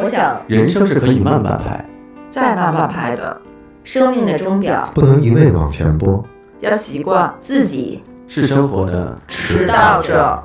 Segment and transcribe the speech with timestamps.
[0.00, 1.84] 我想，人生是可以慢慢拍，
[2.30, 3.38] 再慢慢拍的，
[3.84, 6.24] 生命的钟表不能一味的往前拨。
[6.60, 10.42] 要习惯自己是生活的迟到者。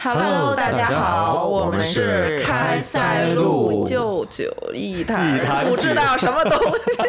[0.00, 4.44] Hello，大家好我们是是开开塞塞露露九九
[4.74, 6.58] 一台，一台不知道什么东
[6.92, 7.02] 西。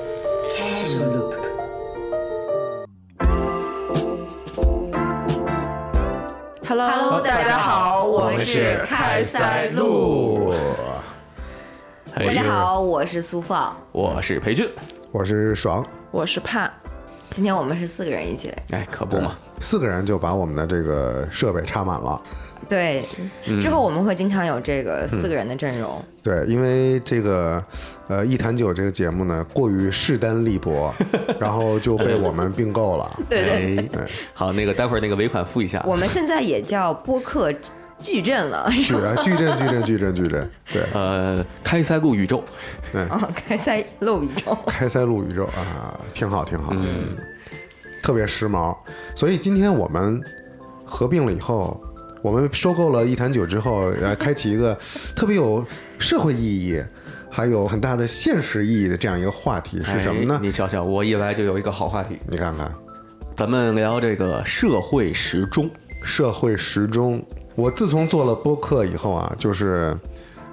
[6.68, 10.52] Hello，Hello，大家好，我们们是是开塞露。
[12.14, 13.74] 大大家，好，我是苏放。
[13.90, 14.68] 我是裴俊。
[15.10, 16.70] 我是爽，我是盼，
[17.30, 18.62] 今天我们是四个人一起来。
[18.70, 22.20] 哎，可不嘛，四个人就把我们的这个设备插满了。
[22.68, 23.02] 对，
[23.60, 26.02] 之后我们会经常有这个四个人的阵容。
[26.22, 27.62] 对，因为这个
[28.08, 30.92] 呃一坛酒这个节目呢过于势单力薄，
[31.40, 33.20] 然后就被我们并购了。
[33.28, 35.82] 对对，哎，好，那个待会儿那个尾款付一下。
[35.86, 37.50] 我们现在也叫播客
[38.00, 42.42] 矩阵了，是啊，矩阵矩阵矩阵矩阵，对，呃，开塞露宇宙，
[43.10, 44.56] 哦，开塞露宇宙。
[44.66, 47.16] 开塞露宇宙啊，挺好挺好，嗯，
[48.02, 48.76] 特别时髦。
[49.14, 50.22] 所以今天我们
[50.84, 51.80] 合并了以后，
[52.22, 54.78] 我们收购了一坛酒之后，呃，开启一个
[55.16, 55.64] 特别有
[55.98, 56.82] 社会意义，
[57.28, 60.40] 还有很大的现实意义的这样一个话题是什么呢哎？
[60.40, 62.72] 你瞧瞧，我一来就有一个好话题，你看看，
[63.36, 65.68] 咱们聊这个社会时钟。
[66.00, 67.20] 社会时钟。
[67.58, 69.92] 我自从做了播客以后啊，就是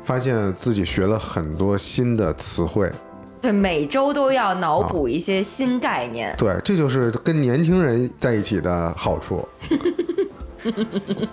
[0.03, 2.91] 发现自己学了很多新的词汇。
[3.39, 6.33] 对，每周都要脑补一些新概念。
[6.35, 9.47] 对，这就是跟年轻人在一起的好处。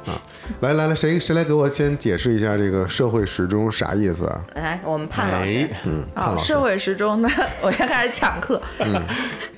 [0.06, 0.12] 啊，
[0.60, 4.40] 来来来，谁谁来给我先解释一下这个社会时钟啥意思啊？
[4.54, 7.28] 来，我们潘老师哎，，嗯，潘啊，老师社会时钟呢，
[7.62, 8.60] 我先开始讲课。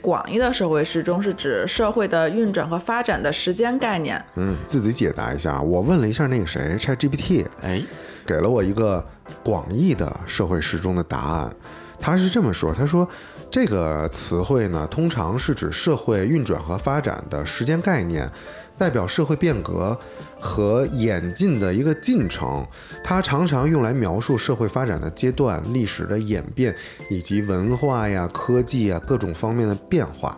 [0.01, 4.23] 广义的社会时钟是指社会的运转和发展的时间概念。
[4.37, 5.61] 嗯，自己解答一下啊。
[5.61, 7.83] 我问了一下那个谁，ChatGPT，哎，
[8.27, 9.05] 给了我一个
[9.43, 11.51] 广义的社会时钟的答案。
[11.99, 13.09] 他是这么说：“他说，
[13.51, 18.31] 这个词汇呢，通常是指社会运转和发展的时间概念，
[18.77, 19.99] 代表社会变革
[20.41, 22.67] 和演进的一个进程。
[23.03, 26.75] 它常常用来描述社会发展的阶段、历史的演变
[27.09, 30.37] 以及文化呀、科技呀各种方面的变化。”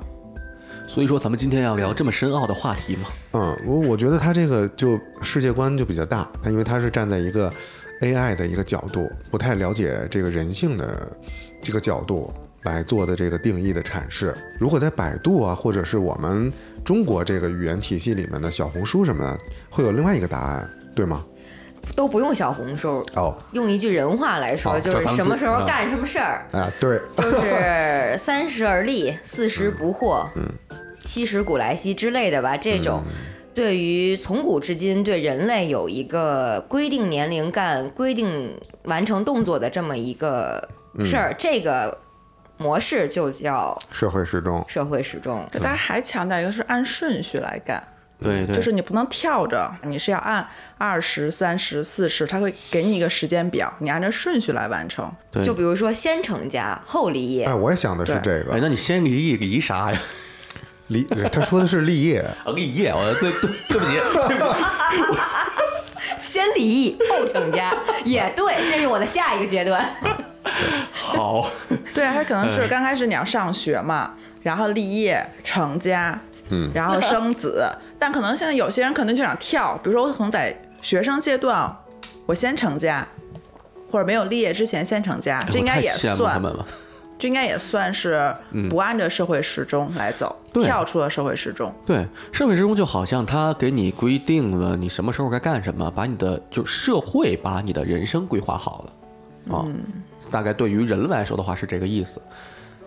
[0.88, 3.08] 所以说咱们今天要聊这么深奥的话题嘛？
[3.32, 7.52] 嗯，我我觉得它这个就世界观就比较大，他因为它是站在一个
[8.02, 11.10] AI 的一个角度，不太了解这个人性的
[11.60, 12.32] 这个角度
[12.62, 14.32] 来做的这个定义的阐释。
[14.60, 16.52] 如果在百度啊，或者是我们
[16.86, 19.38] 中国这个语言体系里面的小红书什么的，
[19.68, 21.24] 会有另外一个答案，对吗？
[21.96, 30.48] 都不用小红书，哦，用一句人话来说，好就是什么时候啊干什么事儿，啊，对，就是 三十而立，四十不惑，嗯。
[31.00, 32.56] 七十古来稀之类的吧。
[32.56, 33.02] 这种。
[33.54, 40.68] 对于从古至今对人类有一个规定年龄干规定完成动作的这么一个
[41.04, 41.96] 事儿，这个
[42.56, 45.46] 模式就叫社会时钟，社会时钟。
[45.52, 47.82] 大家还强调一个是按顺序来干，
[48.18, 50.46] 对对，就是你不能跳着，你是要按
[50.78, 55.12] 二十三十四十，他会给你一个时间表，你按照顺序来完成。
[55.30, 55.44] 对。
[55.44, 57.44] 就比如说先成家后立业。
[57.44, 58.54] 哎，，我也想的是这个。
[58.54, 59.98] 哎，那你先立业离啥呀？
[60.88, 61.02] 立，
[61.32, 63.92] 他说的是立业，啊， 立业，我对对对不起，
[64.28, 64.60] 对不起，
[66.22, 67.74] 先离异后成家，
[68.04, 69.84] 也对，这是我的下一个阶段。
[70.92, 71.50] 好，
[71.96, 74.12] 对啊，他可能是刚开始你要上学嘛，
[74.42, 76.20] 然后立业成家，
[76.50, 77.66] 嗯，然后生子，
[77.98, 81.74] 但可能现在有些人可能就想跳，比如说我可能在学生阶段，
[82.26, 83.08] 我先成家，
[83.90, 86.40] 或者没有立业之前先成家，这应该也算。
[87.18, 88.36] 这应该也算是
[88.68, 91.74] 不按照社会时钟来走，对跳出了社会时钟。
[91.86, 99.64] 对，社会时钟就好像它给你规定了你什么时候该干什么，把你的就社会把你的人生规划好了啊。
[100.36, 102.20] 大概对于人来说的话是这个意思。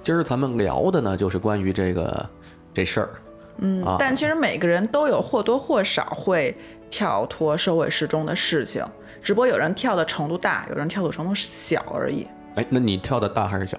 [0.03, 2.29] 今儿咱们聊的呢，就是关于这个
[2.71, 3.09] 这事儿。
[3.57, 6.55] 嗯啊，但其实每个人都有或多或少会
[6.91, 8.85] 跳脱社会时钟的事情，
[9.23, 12.27] 只不过有人跳的程度大，有人跳的程度小而已。
[12.53, 13.75] 哎，那你跳的大还是小？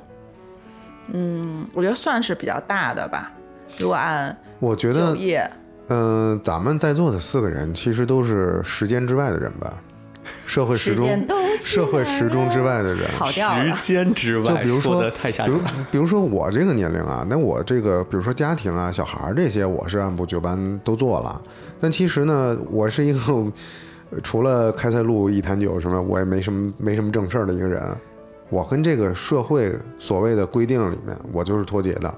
[1.13, 3.31] 嗯我觉得算是比较大的吧。
[3.79, 5.49] 如果按我觉得，就业，
[5.87, 9.81] 嗯、咱们在座的四个人其实都是时间之外的人吧，
[10.47, 11.27] 社会时钟
[11.61, 13.09] 社会时钟之外的人。
[13.19, 13.77] 跑调了。
[13.77, 15.87] 间之外就比如说，的太吓比如人了。
[15.91, 21.41] 比如说我这个年龄啊，那我这个比如说家庭啊、小孩儿这些，我是按部就班都做了。
[21.81, 23.19] 但其实呢，我是一个
[24.11, 27.83] 呃 除了开塞露一坛酒什么，我也没什么没什么正事儿的一个人。
[28.49, 32.13] 我跟这个社会所谓的规定里面，我就是脱节的。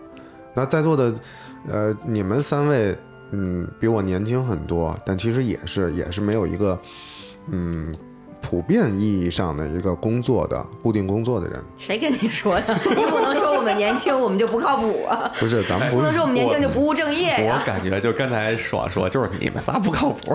[0.55, 1.15] 那在座的，
[1.69, 2.97] 呃，你们三位
[3.33, 6.79] 嗯比我年轻很多，但其实也是也是没有一个
[7.51, 7.87] 嗯
[8.41, 11.63] 普遍意义上的一个工作的固定工作的人。
[11.79, 12.75] 谁跟你说的？
[12.97, 17.59] 你不能说我们年轻我们就不靠谱啊，不是，咱们不能说我们年轻就不务正业我。
[17.65, 20.35] 感觉就刚才爽说，就是你们仨不靠谱。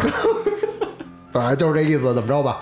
[1.31, 2.61] 本来就是这意思，怎么着吧？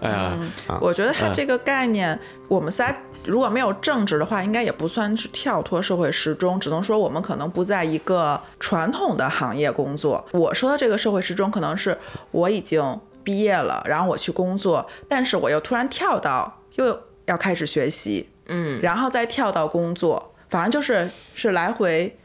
[0.00, 0.38] 哎呀，
[0.80, 2.94] 我觉得他这个概念，我们仨
[3.24, 10.24] 如果没有政治的话，应该也不算是跳脱社会时钟，只能说我们可能不在一个传统的行业工作。
[10.32, 11.98] 我说的这个社会时钟，可能是
[12.30, 22.16] 我已经毕业了，然后我去工作，但是我又突然跳到又要开始学习，嗯，然后再跳到工作，反正就是是来回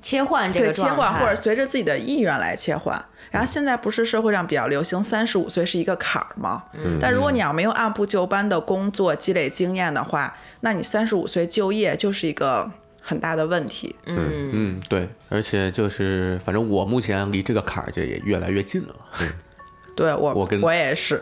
[0.00, 3.04] 切换这个状态，换，或者随着自己的意愿来切换。
[3.34, 6.62] 然后现在不是社会上比较流行三十五岁是一个坎儿吗？
[6.72, 12.70] 嗯但如果你要没有按部就班的工作积累经验的话，那你三十五岁就业就是一个
[13.02, 13.96] 很大的问题。
[14.06, 18.94] 嗯，嗯，对，而且就是，反正我目前离这个坎儿就也越来越近了。
[19.96, 21.20] 对我，我跟我也是。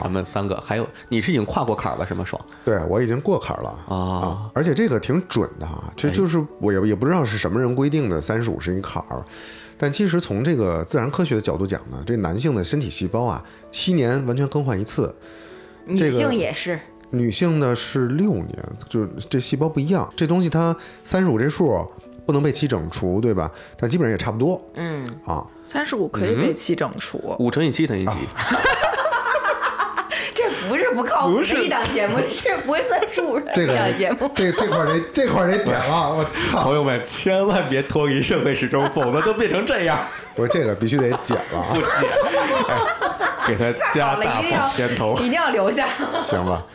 [0.00, 2.24] 咱们三个，还有你是已经跨过坎儿了是吗？
[2.24, 4.48] 爽对我已经过坎儿了啊！
[4.54, 9.24] 而且这个挺准的啊，这就是我也也不知道是什么人规定的，三十五是一坎儿。
[9.78, 15.14] 但其实从这个自然科学的角度讲呢，这男性的身体细胞啊，七年完全更换一次，
[15.86, 16.78] 这女个性也是，
[17.10, 20.12] 女性呢是六年，就是这细胞不一样。
[20.16, 21.86] 这东西它三十五这数
[22.26, 23.50] 不能被七整除，对吧？
[23.78, 25.46] 但基本上也差不多嗯，啊。
[25.64, 28.12] 三十五可以被七整除，五乘以七等于几？
[28.50, 28.56] 这
[30.98, 34.28] 不靠谱的一档节目，是不会算数的这个一档节目。
[34.34, 36.60] 这这块得这块得剪了，我操！
[36.60, 39.96] 朋友们千万别脱离社会时钟，否则就变成这样。
[40.34, 42.10] 不是这个必须得剪了啊不，剪，
[42.68, 45.30] 哎，给他加，大放片头一。
[45.30, 45.86] 定要留下。
[46.20, 46.66] 行吧？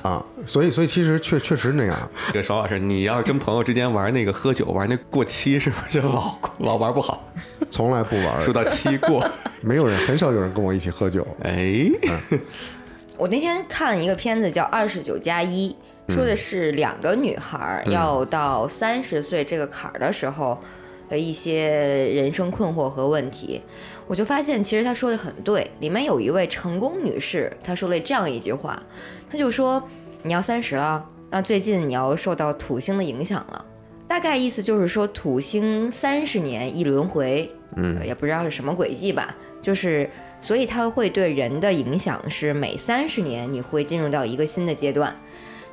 [0.00, 2.10] 啊，所以所以其实确确实那样。
[2.32, 7.22] 这邵老师，你要是跟朋友之间玩那个喝酒，玩那过期，是不是就老老玩不好？
[7.70, 9.22] 从来不玩，说到期过，
[9.60, 11.26] 没有人，很少有人跟我一起喝酒。
[11.42, 11.90] 哎，
[13.18, 15.76] 我那天看一个片子叫《二十九加一》，
[16.14, 20.56] 说的是两个女孩儿要到三十岁这个坎儿的时候
[21.08, 21.68] 的一些
[22.14, 23.60] 人生困惑和问题。
[24.06, 25.68] 我就发现，其实她说的很对。
[25.80, 28.80] 里面有一位成功女士，她说了这样一句话，
[29.28, 29.82] 她就说
[30.22, 33.64] ：“你要三十了，那最近你要受到土星的影响了。”
[34.06, 40.08] 大概意思就是说，土星三十年一轮回，嗯，也不知道是什么轨迹吧，就是
[40.40, 45.14] 所以它会对人的影响是每三十年你会进入到一个新的阶段，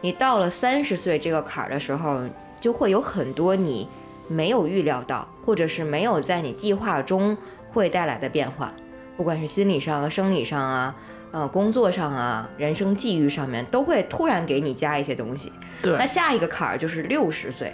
[0.01, 2.21] 你到了三十岁这个坎儿的时候，
[2.59, 3.87] 就会有很多你
[4.27, 7.37] 没有预料到，或者是没有在你计划中
[7.71, 8.73] 会带来的变化，
[9.15, 10.95] 不管是心理上啊、生理上啊、
[11.31, 15.51] 呃工作上啊、人生际遇上面，都会突然给你加一些东西。
[15.83, 17.71] 对那下一个坎儿就是六十岁，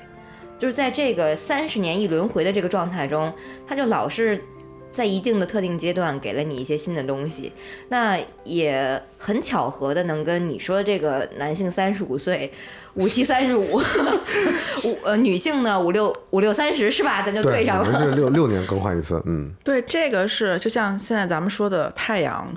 [0.59, 3.33] 就是在这个三十年一轮回的这个状态中，
[3.65, 4.43] 他就老是
[4.91, 7.51] 在一定的特定阶段给了你一些新的东西，
[7.89, 12.51] 那也很巧合的能跟你说的这个男性三十五岁，
[12.95, 13.81] 五七三十五，
[14.83, 17.21] 五呃女性呢五六五六三十是吧？
[17.21, 18.15] 咱就对，对上我们是了。
[18.15, 22.53] 六六年更换一次，嗯， 对，这个是就像现在咱们说的太阳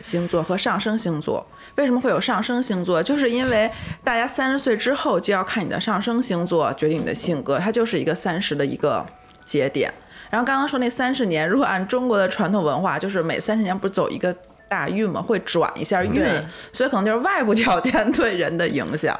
[0.00, 1.46] 星座和上升星座。
[1.76, 3.02] 为什么会有上升星座？
[3.02, 3.70] 就是因为
[4.04, 9.06] 大家三十岁之后就要看你的上升星座决定你的性格，它就是一个三十的一个
[9.46, 9.90] 节点。
[10.30, 14.34] 然后刚刚说那三十年，如果按中国的传统文化，就是每三十年不是走一个
[14.68, 16.24] 大运嘛，会转一下运，
[16.72, 19.18] 所以可能就是外部条件对人的影响。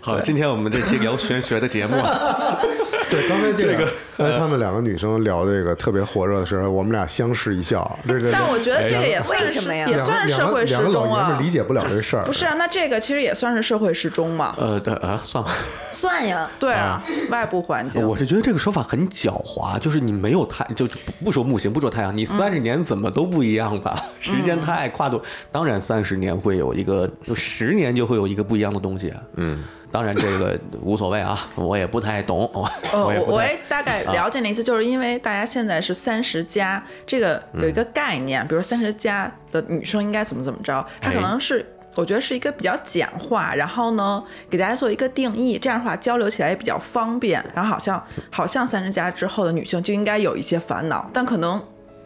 [0.00, 2.58] 好，今天我们这期聊玄学的节目啊，
[3.10, 7.98] 对，刚才这这个个，刚才他们两个女生聊这个特别火热的时候，我们俩相视一笑。
[8.06, 11.48] 对对但我觉得这个也为算是什么呀也算是社会时钟啊理。
[11.48, 12.24] 解不了这事儿。
[12.24, 14.54] 不是啊，那这个其实也算是社会时钟嘛。
[14.58, 15.50] 呃，对啊，算吧。
[15.92, 18.06] 算呀，对啊，外部环境。
[18.06, 23.98] 我是觉得这个说法很狡猾，就是你没有太就就不不说木星，不说太阳，你三十年怎么都不一样吧？
[24.20, 25.20] 时间太跨度，
[25.50, 29.12] 当然三十年会有一个，有十年就会有一个不一样的东西。
[29.36, 41.66] 嗯，当然这个无所谓啊， 我也不太懂， 我我我也大概了解那意思，就是因为大家现在是三十加，这个有一个概念，比如三十加的女生应该怎么怎么着，它可能是。
[41.94, 47.44] 我觉得是一个比较简化，然后呢，给大家做一个定义，这样的话交流起来也比较方便。
[47.52, 51.60] 然后好像好像三十加之后的女性就应该有一些烦恼，但可能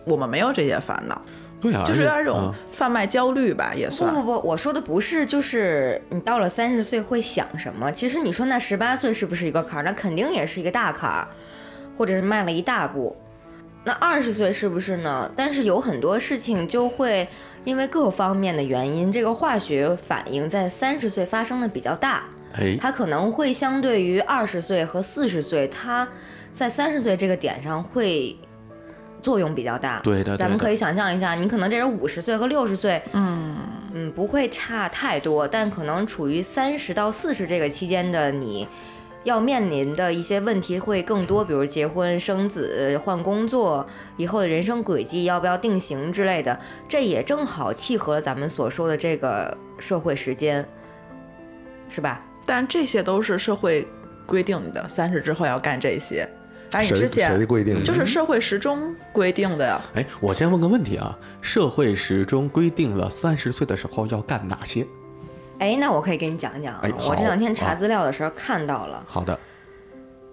[0.06, 1.20] 我们没有这些烦恼，
[1.62, 4.12] 对啊，就是有点这种贩卖焦虑吧，也不算。
[4.12, 7.90] 不不，我说的不是就是你到了三十岁会想什么。
[7.92, 9.82] 其实你说那十八岁是不是一个坎儿？
[9.84, 11.28] 那肯定也是一个大坎儿，
[11.96, 13.16] 或者是迈了一大步。
[13.84, 15.30] 那二十岁是不是呢？
[15.36, 17.26] 但是有很多事情就会
[17.64, 22.22] 因为各方面的原因，这个化学反应在三十岁发生的比较大，
[22.54, 26.08] 哎，它可能会相对于二十岁和四十岁，它
[26.52, 28.36] 在三十岁这个点上会
[29.22, 30.00] 作用比较大。
[30.00, 33.56] 对的，对的咱们可以想象一下，你可能这人五十岁和六十岁，嗯，
[33.94, 38.66] 嗯，不会差太多，但可能处于三十到四十这个期间的你，
[39.24, 43.86] 要面临的一些问题会更多，比如结婚、生子、换工作，
[44.16, 50.66] 以后的人生轨迹要不要定型之类的，这也正好契合了咱们所说的这个社会时间，
[51.88, 52.20] 是吧？
[52.44, 53.86] 但这些都是社会
[54.26, 56.28] 规定的，三十之后要干这些。
[56.72, 57.84] 哎，你谁之前谁规定的？
[57.84, 59.80] 就是社会时钟规定的呀。
[59.94, 64.86] 哎，我先问个问题啊，社会时钟规定了三十岁的时候要干哪些？
[65.58, 69.38] 哎，那我可以给你讲讲啊，哎我这两天查资料的时候看到了，好的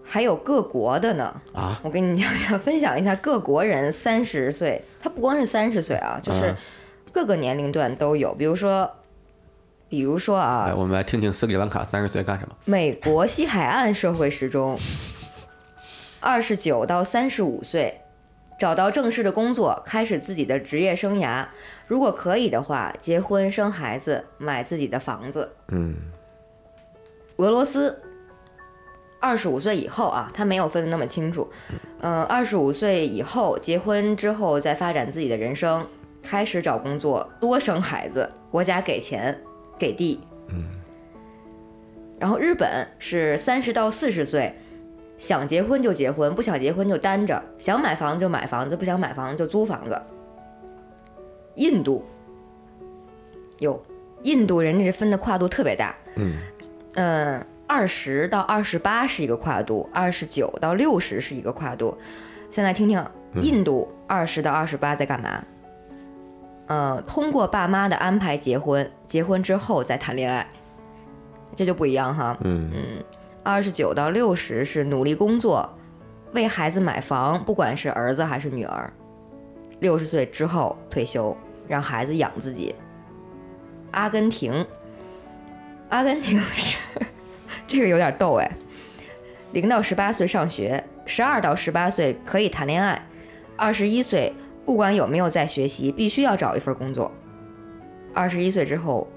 [0.04, 1.42] 还有各国的呢。
[1.54, 6.58] 啊，我跟你讲讲，分享一下各国人三十岁，他不光是三十岁啊，就是嗯
[7.12, 8.34] 各个年龄段都有。
[8.34, 8.90] 比如说，
[9.88, 12.56] 比如说来啊，我们来听听斯里兰卡三十岁干什么？
[12.66, 14.80] 美国西海岸社会时钟，
[16.20, 18.02] 二十九到三十五岁，
[18.58, 21.48] 找到正式的工作，开始自己的职业生涯。
[21.88, 25.50] 如果可以的话，结婚生孩子，买自己的房子。
[25.70, 25.96] 嗯，
[27.38, 28.02] 俄罗斯，
[29.20, 31.50] 二十五岁以后啊，他没有分得那么清楚。
[32.02, 35.88] 嗯、二十五岁以后结婚之后，再发展自己的人生，
[36.22, 39.42] 开始找工作，多生孩子，国家给钱
[39.78, 40.20] 给地。
[40.50, 40.64] 嗯。
[42.20, 44.54] 然后日本是三十到四十岁，
[45.20, 50.02] 想结婚就结婚，不想结婚就单着，想买房子就买房子，不想买房子就租房子。
[51.56, 52.06] 印度，
[53.58, 53.80] 有
[54.24, 55.94] 印度人家这分的跨度特别大。
[56.96, 61.98] 嗯，二十到二十八是一个跨度，二十九到六十是一个跨度。
[62.50, 65.44] 现在听听印度二十到二十八在干嘛？
[66.68, 70.48] 呃，通过爸妈的安排结婚，结婚之后再谈恋爱，
[71.58, 72.38] 这就不一样哈。
[72.42, 72.72] 嗯
[73.44, 75.78] 二十九到六十是努力工作，
[76.34, 78.92] 为孩子买房，不管是儿子还是女儿。
[79.80, 81.36] 六十岁之后退休，
[81.68, 82.76] 让孩子养自己。
[83.92, 84.66] 阿根廷，
[85.90, 86.78] 阿根廷是
[87.66, 88.52] 这个有点逗哎，
[89.54, 93.08] 零到十八岁上学，十二到十八岁可以谈恋爱，
[93.56, 94.34] 二十一岁
[94.66, 97.12] 不管有没有在学习，必须要找一份工作。
[98.14, 99.08] 二十一岁之后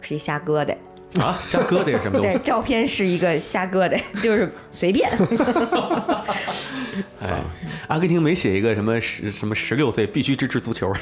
[0.00, 0.76] 是一瞎疙瘩。
[1.20, 5.10] 啊，瞎疙瘩是什么东西对，照片是一个瞎疙瘩， 就是随便。
[7.20, 7.40] 哎，
[7.88, 10.92] 阿根廷没写一个什么十什么十六岁必须支持足球，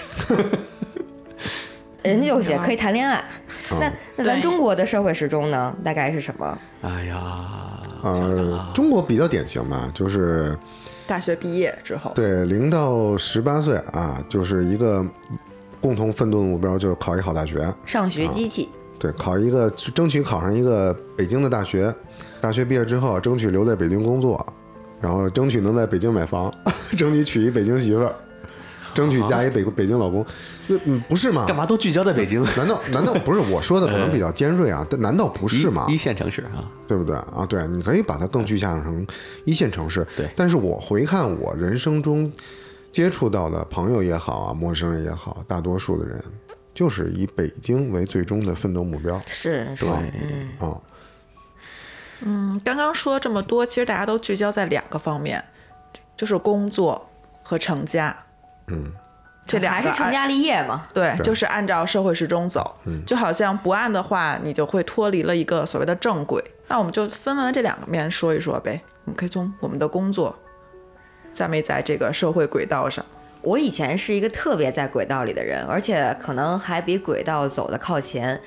[2.02, 3.24] 人家就写可以谈恋爱。
[3.78, 5.74] 那那咱对中国的社会时钟呢？
[5.84, 6.58] 大概是什么？
[6.82, 10.58] 哎呀，呃啊，中国比较典型嘛，就是
[11.06, 15.04] 大学毕业之后，对零到十八岁啊，就是一个
[15.80, 17.72] 共同奋斗的目标，就是考一好大学。
[17.86, 18.68] 上学机器。
[19.00, 21.92] 对，考一个争取考上一个北京的大学，
[22.40, 24.46] 大学毕业之后争取留在北京工作，
[25.00, 26.52] 然后争取能在北京买房，
[26.98, 28.14] 争取娶一北京媳妇儿，
[28.94, 30.24] 争取嫁一北北京老公。
[30.66, 31.46] 那嗯，不是吗？
[31.48, 32.42] 干嘛都聚焦在北京？
[32.56, 34.86] 难道难道不是我说的可能比较尖锐啊？
[34.90, 35.94] 但难道不是吗一？
[35.94, 37.46] 一线城市啊，对不对啊？
[37.48, 39.04] 对，你可以把它更具象成
[39.46, 40.06] 一线城市。
[40.14, 42.30] 对但是我回看我人生中
[42.92, 46.22] 接触到的朋友也好啊，陌生人也好，大多数的人
[46.74, 50.80] 就是以北京为最终的奋斗目标是是，嗯，啊。
[52.22, 55.42] 嗯，刚刚说这么多，其实大家都聚焦在两个方面，
[56.16, 57.08] 就是工作
[57.42, 58.14] 和成家。
[58.66, 58.92] 嗯，
[59.46, 60.86] 这两个还是成家立业嘛。
[60.92, 66.44] 对，对就是按照社会时钟走，就好像不按的话，你就会脱离了一个所谓的正轨。
[66.68, 68.80] 那我们就分完这两个面说一说呗。
[69.06, 70.38] 我们可以从我们的工作，
[71.32, 73.04] 在没在这个社会轨道上，
[73.42, 78.40] 我以前是一个特别在轨道里的人，而且可能还比轨道走得靠前。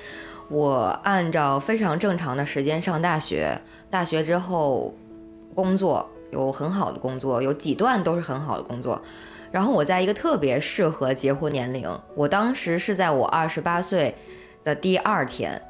[0.48, 3.58] 我按照非常正常的时间上大学，
[3.90, 4.94] 大学之后
[5.54, 9.00] 工作有很好的工作，有几段都是很好的工作。
[9.50, 14.14] 然后我在一个特别适合结婚年龄，我当时是在我二十八岁
[14.62, 15.60] 的第二天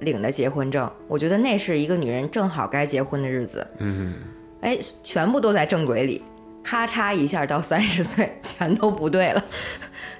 [0.00, 3.66] 领的结婚证，我觉得那是一个女人正好该结婚的日子。
[3.78, 4.14] 嗯，
[4.60, 6.22] 哎，全部都在正轨里，
[6.62, 9.44] 咔嚓一下到三十岁全都不对了，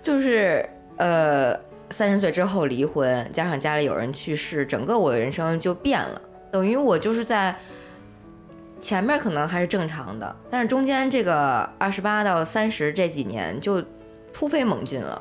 [0.02, 1.54] 就是呃
[1.90, 6.20] 三十岁之后离婚，加上家里有人去世，整个我的人生就变了，
[6.50, 7.54] 等于我就是在
[8.80, 13.82] 前面可能还是正常的，但是中间这个二十八到三十这几年就
[14.32, 15.20] 突飞猛进了。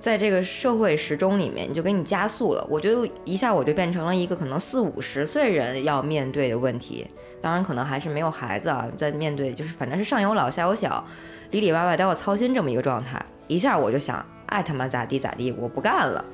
[0.00, 2.66] 在这个社会时钟里面，就给你加速了。
[2.68, 7.06] 我觉得一下我就变成了一个可能四五十岁人要面对的问题。
[7.42, 11.04] 当然，可能还是没有孩子啊，在面对就是反正是上有老下有小，
[11.50, 13.22] 里里外外都要操心这么一个状态。
[13.46, 16.24] 一下我就想，爱他妈咋地咋地，我不干了，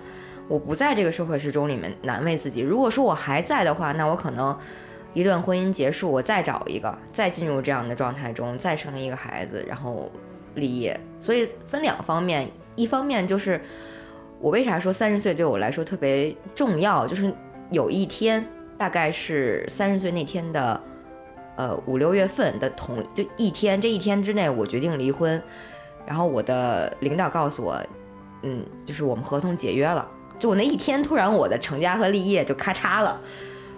[0.48, 2.60] 我不在这个社会时钟里面难为自己。
[2.60, 4.56] 如果说我还在的话，那我可能
[5.12, 10.10] 一段婚姻结束，我再找一个，再进入这样的状态中，再生一个孩子，然后
[10.54, 10.98] 立业。
[11.18, 13.60] 所以分两方面，一方面就是
[14.38, 17.34] 我为啥说三十岁对我来说特别重要，就是
[17.70, 18.46] 有一天，
[18.78, 20.80] 大概是三十岁那天的，
[21.56, 25.42] 呃五六月份的同就一天，这一天之内我决定离婚，
[26.06, 27.82] 然后我的领导告诉我，
[28.42, 30.06] 嗯，就是我们合同解约了。
[30.38, 33.18] 就我那一天，突然我的成家和立业就咔嚓了，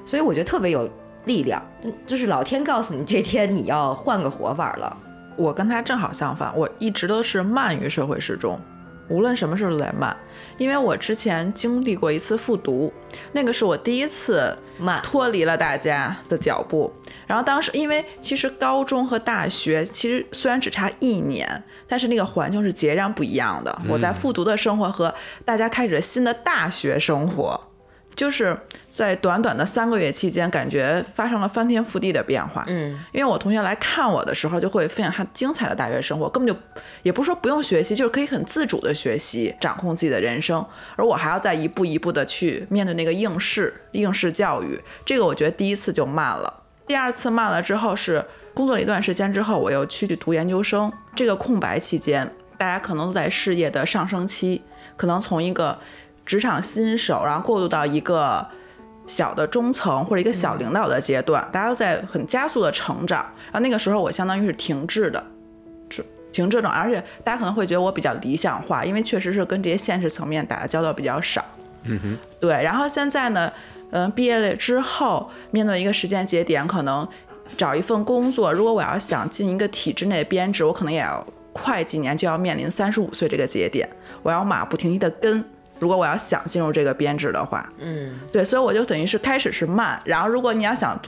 [0.05, 0.91] 所以我觉得特别有
[1.25, 1.63] 力量，
[2.05, 4.97] 就是老天告诉你这天你要换个活法了。
[5.37, 8.61] 我跟他正好相反，我一直都是慢于社会时钟，
[9.09, 10.17] 无论什么事都得慢。
[10.57, 12.93] 因为我之前经历过一次复读，
[13.33, 16.93] 那个是我第一次慢，脱离了大家的脚步。
[17.27, 23.83] 然后当时，因为其实高中和大学其实虽然只差一年，但是那个环境是截然不一样的。
[23.89, 27.68] 我在复读的生活和大家开始新的大学生活，
[28.19, 28.59] 就是
[28.89, 32.65] 在短短的三个月期间，感觉发生了翻天覆地的变化。
[32.67, 36.61] 嗯，因为我同学来看我的时候，就会分享他精彩的大学生活，根本就
[37.05, 40.67] 也不是说不用学习，就是可以很自主的学习，掌控自己的人生。
[40.97, 46.65] 而我还要再一步一步的去面对那个应试、应试教育，这个我觉得第一次就慢了。
[46.89, 50.93] 第二次慢了之后是工作了一段时间之后，我又去读研究生。
[51.15, 54.63] 这个空白期间，大家可能都在事业的上升期，
[54.97, 55.79] 可能从一个
[56.29, 58.47] 职场新手，然后过渡到一个
[59.07, 63.25] 小的中层或者一个小领导的阶段，大家都在很加速的成长。
[63.47, 65.25] 然后那个时候我相当于是停滞的，
[65.89, 71.43] 是停滞的，而且大家可能会觉得我比较理想化，因为确实是跟这些现实层面打的交道比较少。
[71.85, 73.51] 嗯哼，对，然后现在呢，
[73.93, 77.09] 嗯、毕业了之后，面对一个时间节点，可能
[77.57, 83.89] 找一份工作，如果我要想进一个体制内编制，我可能也要快几年就要面临三十五岁这个节点，
[84.23, 85.43] 我要马不停蹄的跟。
[85.79, 91.01] 如果我要想进入这个编制的话，嗯，对，所以我就等于是开始是慢，然后如果你要想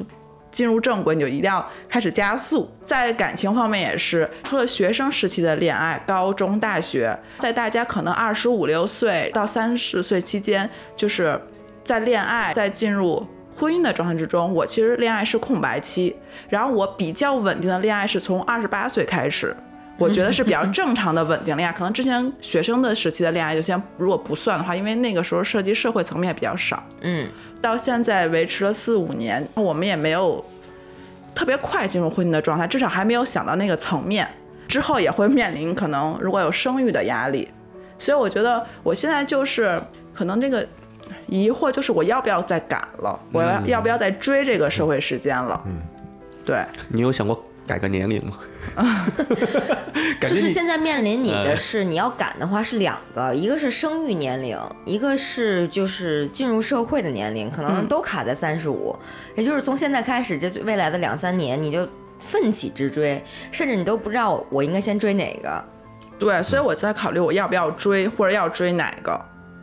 [0.50, 2.68] 进入正轨，你就一定要开始加速。
[2.84, 11.40] 在感情方面也是，除了学生时期的恋爱，高中、大学，在大家可能二十五六岁到三十岁期间，就是
[11.85, 16.16] 在恋爱，在进入婚姻的状态之中，我其实恋爱是空白期，
[16.48, 19.56] 然后我比较稳定的恋爱是从二十八岁开始。
[20.00, 26.82] 我觉得是比较 正常的稳定恋爱，可能之前学生的时期的恋爱就先如果不算的话，因为那个时候涉及社会层面比较少。
[27.02, 27.28] 嗯，
[27.60, 30.44] 到现在维持了四五年，我们也没有
[31.34, 34.26] 特别快进入婚姻的状态，至少还没有想到那个层面。
[34.66, 37.48] 之后也会面临可能如果有生育的压力，
[37.98, 39.82] 所以我觉得我现在就是
[40.14, 40.64] 可能这个
[41.26, 45.60] 疑惑就是我要不要再赶了，我要要不要再追这个社会时间了？
[45.66, 45.82] 嗯，
[46.44, 48.38] 对，你有想过改个年龄吗？
[50.20, 58.96] 感就是现在面临你的是，你要赶的话是两个，一个是生育年龄，一个是就是进入社会的年龄，可能都卡在三十五，
[59.37, 65.64] 也就是从现在开始，这未来的两三年你就奋起直追，甚至你都不知道我应该先追哪个。
[66.18, 69.20] 对，所以我在考虑我要不要追，或者要追哪个。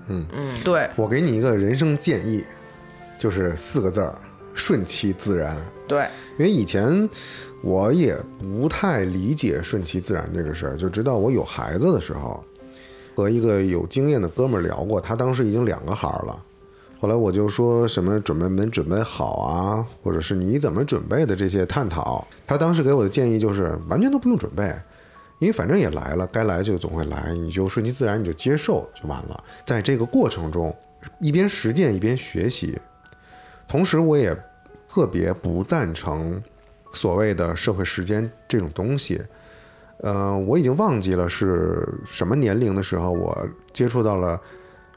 [0.07, 2.41] 嗯嗯，对我给你一个人生建议，
[3.19, 4.15] 就是四个字儿：
[4.53, 5.53] 顺其自然。
[5.87, 6.05] 对，
[6.37, 7.07] 因为以前
[7.61, 12.43] 我也不太理解顺其自然这个事儿，就直到我有孩子的时候，
[13.15, 16.43] 和一个有经验的哥们儿聊过，他当时已经两个孩儿了。
[16.99, 24.63] 后来我就说什么准备没准备好啊，或者是你怎么准备的这些探讨，他当时给我的建议就是完全都不用准备，
[25.39, 29.43] 因为反正也来了，该来就总会来，你就顺其自然，你就接受就完了。
[29.63, 30.75] 在这个过程中，
[31.21, 32.79] 一边实践一边学习，
[33.67, 34.35] 同时我也
[34.89, 36.41] 特别不赞成
[36.93, 39.21] 所谓的社会时间这种东西。
[39.99, 44.39] 呃，我已经忘记了是什么年龄的时候，我接触到了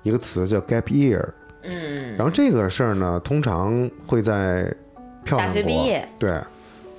[0.02, 1.26] 一个词叫 gap year。
[1.62, 4.74] 嗯，然后这个事儿呢，通常会在
[5.24, 6.38] 漂亮大学国毕业对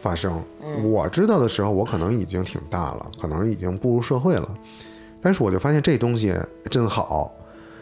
[0.01, 0.43] 发生。
[0.63, 4.55] 嗯我知道的时候，我可能已经挺大了，可能已经步入社会了，
[5.21, 6.35] 但是我就发现这东西
[6.69, 7.35] 真好，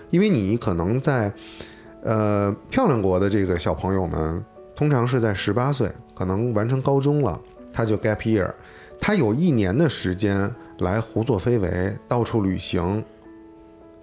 [0.10, 1.32] 因为你可能在
[2.04, 4.44] 呃漂亮国的这个小朋友们，
[4.80, 7.38] 通常是在十八岁，可能完成高中了，
[7.74, 8.50] 他就 gap year，
[8.98, 13.04] 他有一年的时间来胡作非为，到处旅行，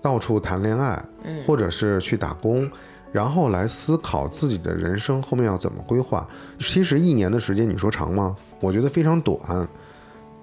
[0.02, 1.02] 到处谈恋爱，
[1.46, 2.70] 或者是去打工，
[3.10, 6.28] 然后来思考自己的人生后面要怎么规划。
[6.58, 8.36] 其实一年的时间，你说长吗？
[8.60, 9.66] 我觉得非常短，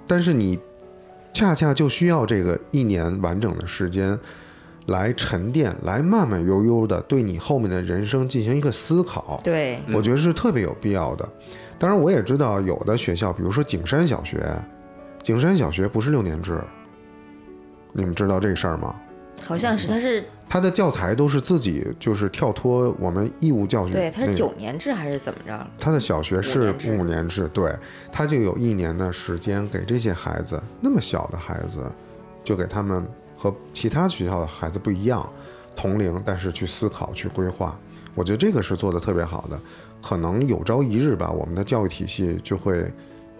[0.07, 0.59] 但是你
[1.31, 4.19] 恰恰就需要这个一年完整的时间
[4.87, 9.39] 来沉淀，来慢慢悠悠的对你后面的人生进行一个思考。
[9.43, 11.27] 对，我觉得是特别有必要的。
[11.79, 14.45] 当然，我也知道有的学校，比如说景山小学，
[15.21, 16.61] 景山小学不是六年制，
[17.91, 18.95] 你们知道这事儿吗？
[19.41, 23.91] 好像是他是他的教材都是自己就是跳脱我们义务教育。
[23.91, 25.67] 对，它是九年制还是怎么着？
[25.77, 27.75] 他的小学是五年制五年制，对，
[28.09, 31.83] 他就有一年的时间给这些孩子，那么小的孩子，
[32.41, 33.05] 就给他们
[33.43, 35.29] 和其他学校的孩子不一样，
[35.75, 37.77] 同龄，但是去思考、去规划。
[38.15, 39.59] 我觉得这个是做的特别好的。
[40.01, 42.89] 可能有朝一日吧，我们的教育体系就会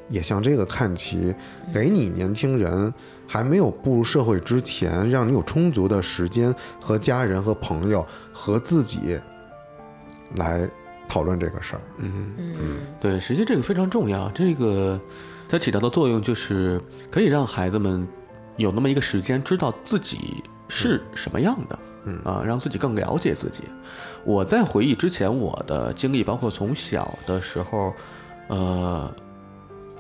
[0.10, 1.34] 也向这个看齐，
[1.74, 2.94] 给你年轻人
[3.26, 9.18] 还没有步入社会之前，让你有充足的时间和家人和朋友和自己
[10.36, 10.70] 来
[11.08, 11.82] 讨论这个事儿。
[12.00, 14.30] 嗯嗯对，实际这个非常重要。
[14.32, 15.00] 这个
[15.48, 18.06] 它起到的作用就是可以让孩子们
[18.58, 23.64] 有那么一个时间，知道自己是什么样的，嗯啊，让自己更了解自己。
[24.24, 27.94] 我在回忆之前我的经历，包括从小的时候，
[28.48, 29.14] 呃，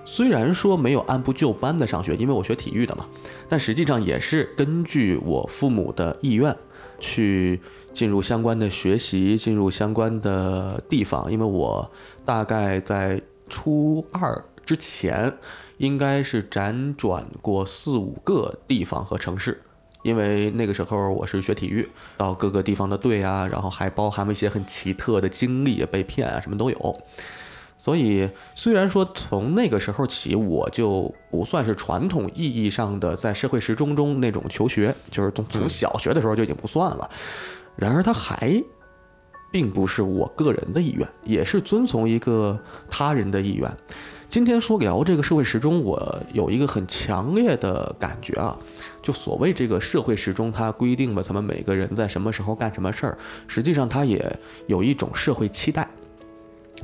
[0.05, 3.05] 虽然说没有按部就班的上学，因为我学体育的嘛，
[3.49, 6.55] 但实际上也是根据我父母的意愿
[6.99, 7.59] 去
[7.93, 11.31] 进入相关的学习，进入相关的地方。
[11.31, 11.89] 因为我
[12.23, 15.31] 大概在初二之前，
[15.83, 19.61] 应该是辗转过四五个地方和城市。
[20.01, 27.01] 因为那个时候我是学体育，到各个地方的队啊，然后还包含了一些很奇特的经历，被骗啊，什么都有。
[27.77, 37.09] 所以虽然说从那个时候起，我就不算是传统意义上的在社会时钟中那种求学，就是从从小学的时候就已经不算了。
[37.75, 38.61] 然而，它还
[39.51, 42.57] 并不是我个人的意愿，也是遵从一个
[42.89, 43.69] 他人的意愿。
[44.33, 48.57] 今天说聊这个社会时钟，我有一个很强烈的感觉啊，
[48.99, 53.15] 就所谓这个社会时钟，它规定了咱们每个人在什么时候干什么事儿，
[53.47, 55.87] 实际上它也有一种社会期待。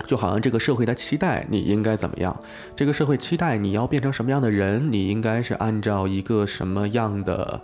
[0.06, 2.40] 就好像这个社会它期待你应该怎么样，
[2.76, 7.60] 这个社会期待你要变成什么样的人，你应该是按照一个什么样的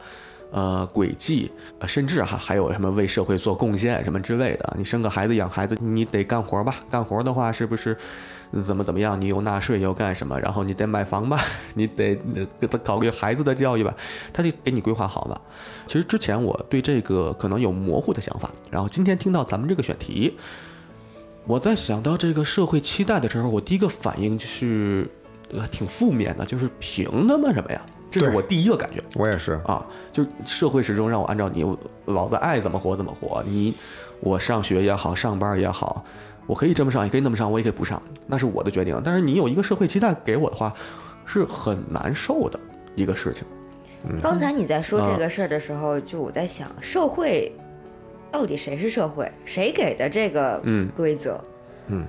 [0.50, 1.52] 呃轨迹，
[1.86, 4.76] 甚至哈还有什么为社会做贡献什么之类的。
[4.80, 6.78] 你生个孩子养孩子，你得干活吧？
[6.90, 7.96] 干活的话是不是
[8.64, 9.20] 怎么怎么样？
[9.20, 10.40] 你又纳税又干什么？
[10.40, 11.40] 然后你得买房吧？
[11.76, 12.16] 你得
[12.60, 13.94] 给他搞个孩子的教育吧？
[14.32, 15.42] 他就给你规划好了。
[15.88, 20.38] 其实之前我对这个可能有模糊的想法，然后今天听到咱们这个选题。
[21.46, 25.08] 我在想到这个社会期待的时候，我第一个反应就是，
[25.52, 27.82] 呃，挺负面的，就是凭他妈什么呀？
[28.10, 29.86] 这是我第一个感觉我也是，啊！
[30.14, 31.66] 就社会始终让我按照你，
[32.06, 33.44] 老子爱怎么活怎么活。
[33.46, 33.76] 你，
[34.22, 36.06] 我上学也好，上班也好，
[36.48, 39.00] 我可以这么上，也可以那么上，我也可以不上，那是我的决定。
[39.04, 40.74] 但是你有一个社会期待给我的话，
[41.26, 42.60] 是很难受的
[42.96, 43.44] 一个事情。
[44.22, 47.52] 刚才你在说啊这个事儿的时候，就我在想，社会
[48.32, 49.32] 到底谁是社会？
[49.46, 51.44] 谁给的这个嗯规则？
[51.88, 52.06] 嗯，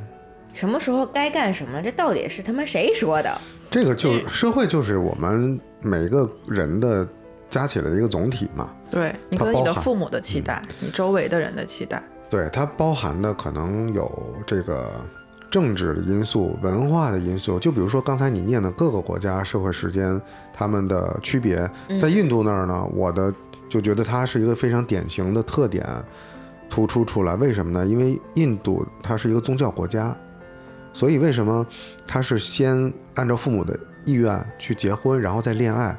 [0.52, 1.80] 什么时候该干什么？
[1.80, 3.40] 这到底是他妈谁说的？
[3.70, 7.08] 这个就社会就是我们每个人的
[7.48, 8.70] 加起来的一个总体嘛。
[8.90, 14.90] 对你跟你的父母的期待，你周围的人的期待，对，它包含的可能有这个
[15.50, 17.58] 政治的因素、文化的因素。
[17.58, 20.20] 就比如说刚才你念的各个国家社会时间
[20.52, 23.32] 它们的区别，在印度那儿呢，我的
[23.68, 25.86] 就觉得它是一个非常典型的特点
[26.68, 27.36] 突出出来。
[27.36, 27.86] 为什么呢？
[27.86, 30.16] 因为印度它是一个宗教国家，
[30.92, 31.64] 所以为什么
[32.06, 35.96] 它是先按照父母的意愿去结婚，然后再恋爱？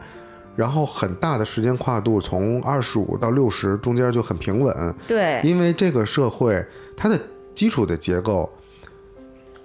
[0.58, 6.65] 然后很大的时间跨度，从二十五到六十中间就很平稳，对，因为这个社会
[6.98, 7.17] 它的
[7.54, 8.52] 基础的结构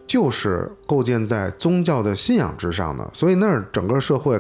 [0.07, 4.39] 就是构建在宗教的信仰之上的，所以那儿整个社会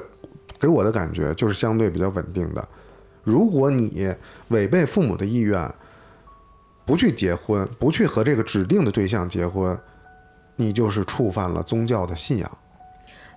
[0.61, 2.69] 给我的感觉就是相对比较稳定的。
[3.25, 4.15] 如果你
[4.49, 5.73] 违背父母的意愿，
[6.85, 9.79] 不去结婚，不去和这个指定的对象结婚，
[10.57, 12.59] 你就是触犯了宗教的信仰。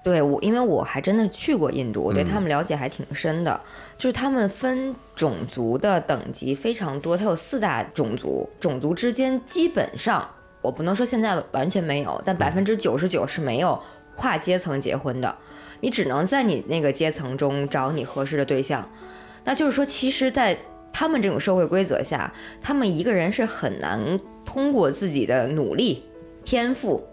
[0.06, 3.60] 对我，因为我还真的去过印度，我对他们了解还挺深的。
[3.98, 10.30] 就是他们分种族的等级非常多，它有四大种族，种族之间基本上
[10.62, 13.82] 我不能说现在完全没有，但百分之九十九是没有
[14.16, 15.36] 跨阶层结婚的。
[15.82, 18.88] 你只能在你那个阶层中找你合适的对象。
[19.44, 20.56] 那就是说，其实，在
[20.94, 24.16] 他们这种社会规则下，他们一个人是很难
[24.46, 26.04] 通过自己的努力、
[26.44, 27.04] 天赋、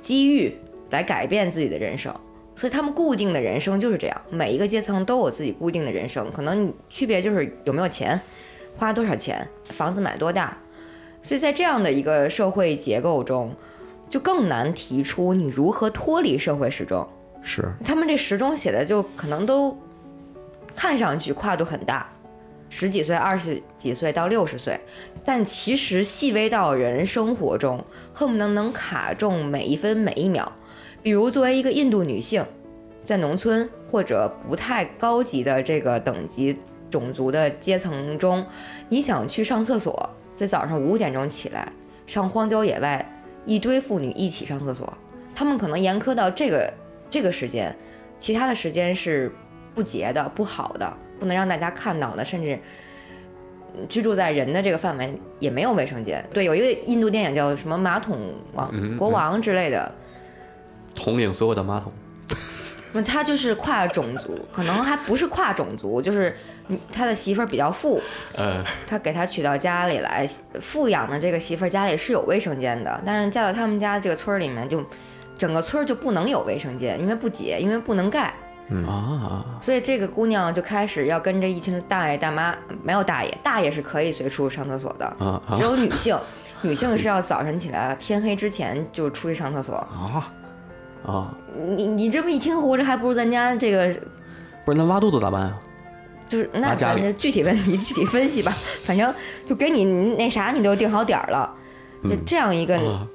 [0.00, 0.56] 机遇
[0.92, 2.14] 来改变自己的人生。
[2.54, 8.20] 所以他们固定的人生就是这样，每一个阶层都有自己固定的人生，可能区别就是有没有钱，
[8.76, 10.56] 花多少钱，房子买多大。
[11.22, 13.54] 所以在这样的一个社会结构中，
[14.10, 17.08] 就更难提出你如何脱离社会时钟。
[17.42, 19.74] 是，他们这时钟写的就可能都
[20.76, 22.06] 看上去跨度很大，
[22.68, 24.78] 十几岁、二十几岁到六十岁，
[25.24, 30.52] 但其实细微到人生活中，恨不得能卡中每一分每一秒。
[31.02, 32.44] 比如作为一个印度女性，
[33.02, 36.56] 在农村或者不太高级的这个等级
[36.88, 38.46] 种族的阶层中，
[38.88, 41.70] 你想去上厕所，在早上五点钟起来，
[42.06, 44.92] 上荒郊野外，一堆妇女一起上厕所，
[45.34, 46.72] 她们可能严苛到这个
[47.10, 47.74] 这个时间，
[48.18, 49.32] 其他的时间是
[49.74, 52.54] 不洁的、不好的，不能让大家看到的，甚至。
[52.54, 52.60] 嗯
[53.88, 56.22] 居住在人的这个范围也没有卫生间。
[56.30, 58.18] 对，有一个印度电影叫什么《马桶
[58.52, 59.90] 王嗯国王》之类的，
[61.02, 61.92] 统领所有的马桶。
[62.94, 66.36] 那 他就是跨种族，可能还不是跨种族，就是
[66.68, 67.98] 嗯他的媳妇儿比较富，
[68.34, 70.26] 呃，他给他娶到家里来，
[70.60, 74.84] 富养的这个媳妇儿家里是有卫生间的，但是嫁到他们家这个村儿里面就，
[75.38, 78.34] 整个村儿就不能有卫生间，因为不洁，因为不能盖，
[78.86, 85.56] 啊，所以这个姑娘就开始要跟着一群大爷大妈，没有大爷，大爷是可以随处上厕所的，啊啊。
[85.56, 86.14] 只有女性，
[86.60, 89.76] 女性是要早晨起来天黑之前就出去上厕所。
[89.76, 90.30] 啊
[91.04, 91.34] 啊！
[91.76, 93.86] 你你这么一听，活着还不如咱家这个
[94.64, 95.58] 不是那挖肚子咋办啊？
[96.28, 98.50] 就是那咱这具体问题 具体分析吧，
[98.84, 99.12] 反正
[99.44, 101.54] 就给你那啥，你都定好点儿了。
[102.04, 103.06] 就这样一个啊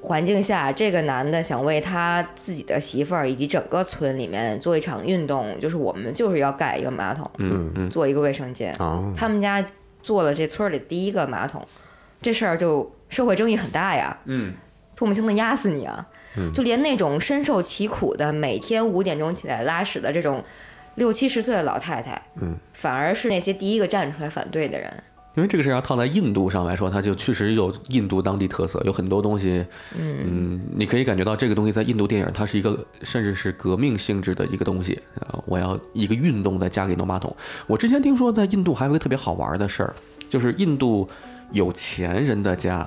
[0.00, 8.72] 环境下，这个男的想为他自己的媳妇儿以及整个村里面做一场运动，就是我们就是要盖一个马桶，嗯嗯，做一个卫生间。
[8.74, 9.64] 啊，他们家
[10.02, 11.66] 做了这村里第一个马桶，
[12.20, 14.16] 这事儿就社会争议很大呀。
[14.26, 14.52] 嗯，
[14.96, 16.06] 唾沫星子压死你啊！
[16.52, 20.42] 就连那种深受其苦的，每天五点钟起来拉屎的这种
[20.94, 24.92] 六七十岁的老太太，嗯，反而是那些第一个站出来反对的人。
[25.34, 29.64] 因为这个事儿要套在印度上来说，它就确实有印度当地特色，有很多东西，
[29.98, 35.40] 嗯，你可以感觉到这个东西在印度电影它是一个甚至是革命性质的一个东西啊！
[35.46, 37.34] 我要一个运动在家里弄马桶。
[37.66, 39.94] 我之前听说在印度还有一个特别好玩的事儿，
[40.28, 41.08] 就是印度
[41.52, 42.86] 有钱人的家，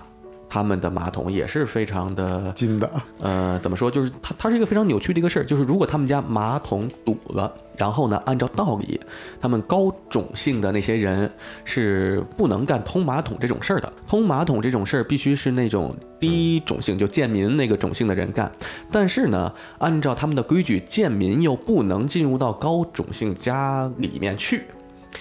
[0.56, 2.90] 他们的马桶也是非常的金的，
[3.20, 3.92] 呃，怎么说？
[3.92, 5.44] 就是它，它是一个非常扭曲的一个事儿。
[5.44, 8.98] 就是如果他们家马桶堵了，然后呢，按照道理，
[9.42, 11.30] 他们高种姓的那些人
[11.66, 13.94] 是不能干通马桶这种事儿的。
[14.08, 18.50] 通马桶这种事儿必须是那种低种姓，就贱民那个种姓的人干。
[18.90, 24.64] 但是呢，按照他们的规矩，贱民又不能进入到高种姓家里面去。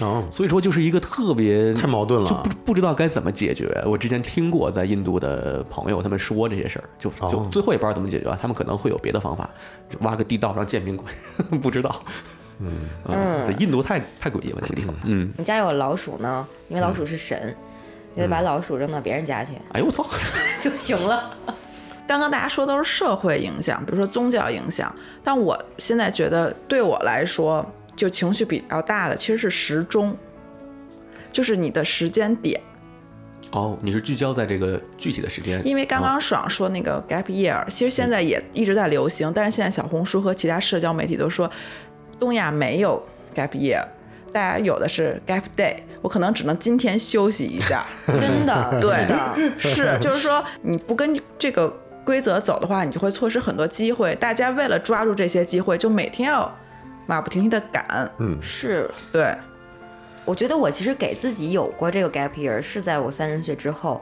[0.00, 3.82] 哦，所以说，就是一个特别太矛盾了就不不知道该怎么解决。
[3.86, 9.48] 我之前听过在印度的朋友他们说这些事儿，就就哦最后也不知道怎么解决，他们可能会有别的方法，
[10.00, 11.06] 挖个地道让贱民滚，
[11.60, 12.00] 不知道。
[12.60, 14.94] 嗯嗯印度太太诡异了，那个地方。
[15.04, 17.54] 嗯，你家有老鼠呢，因为老鼠是神，
[18.14, 20.06] 你得把老鼠扔到别人家去哎呦我操！
[20.62, 21.36] 就行了。
[22.06, 27.64] 刚刚大家说都是社会影响，比如说宗教影响，但我现在觉得对我来说，
[27.96, 30.16] 就情绪比较大的其实是时钟，
[31.32, 32.60] 就是你的时间点。
[33.52, 41.48] 哦，你是聚焦在这个具体的时间，因为刚刚爽说那个 gap year，其实现在也一直在流行，但是现在小红书和其他社交媒体都说
[42.18, 43.00] 东亚没有
[43.32, 43.84] gap year，
[44.32, 47.84] 大家有的是 gap day，我可能只能今天休息一下。
[48.18, 49.06] 真的，对
[49.56, 51.70] 是的，是，就是说你不跟这个
[52.04, 54.16] 规则走的话，你就会错失很多机会。
[54.16, 56.52] 大家为了抓住这些机会，就每天要
[57.06, 58.10] 马不停蹄的赶。
[58.18, 58.90] 嗯是。
[59.12, 59.34] 对，
[60.24, 64.00] 我觉得我其实给自己有过这个 gap year，是在我三十岁之后，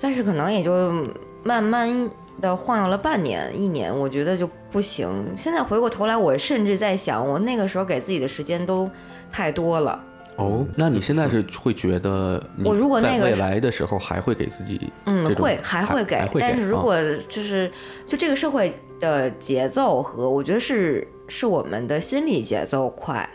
[0.00, 1.04] 但是可能也就
[1.42, 5.08] 慢慢的晃悠了半年、一年，我觉得就不行。
[5.36, 8.90] 现在回过头来，我甚至在想，我那个时候给自己的时间都
[9.30, 10.04] 太多了。
[10.36, 16.96] 哦，那你现在是会觉得我如果那个未来的时候还会给自己嗯会还会给但是如啊果
[17.28, 17.70] 就是
[18.06, 23.30] 就这个社会的节奏和我觉得是是我们的心理节奏快，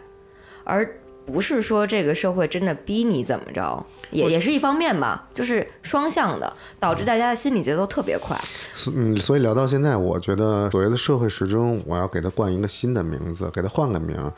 [0.64, 8.40] 而不是说这个社会真的逼你怎么着，也也是一方面吧，就是双向的，导致大家的心理节奏特别快。
[8.76, 14.32] 所嗯，所以聊到现在，我觉得所谓的社会时钟，我要给它冠一个新的名字，给它换个名儿，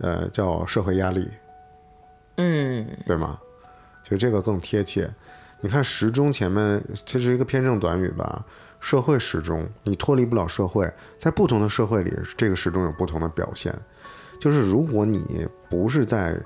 [0.00, 1.26] 呃，叫社会压力，
[2.36, 3.38] 嗯，对吗？
[4.02, 5.10] 其实这个更贴切。
[5.62, 8.44] 你看时钟前面，这是一个偏正短语吧？
[8.80, 13.74] 社会时钟，你脱离不了社会，在不同的社会里，这个时钟有不同的表现。
[14.40, 16.38] 就是如果你不是在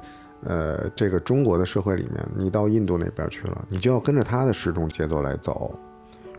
[0.44, 5.78] 呃这个中国的社会里面，你到印度那边去了，你就要跟着他的时钟节奏来走。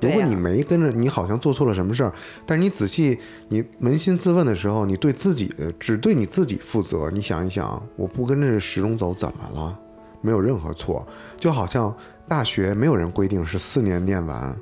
[0.02, 2.12] 如果你没跟着，你好像做错了什么事儿，
[2.44, 7.12] 但是你仔细你扪心自问的时候，你对自己只对你自己负责。
[7.12, 9.80] 你想一想，我不跟着时钟走怎么了？
[10.22, 11.06] 没有任何错，
[11.38, 11.96] 就好像
[12.28, 14.56] 大学没有人规定是四年念完，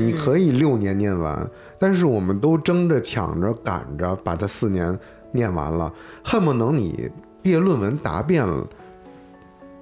[0.00, 4.98] 你可以六年念完，但是我们都争着抢着赶着把它四年
[5.32, 5.92] 念完了，
[6.24, 7.10] 恨不能你
[7.42, 8.66] 毕业论文答辩了，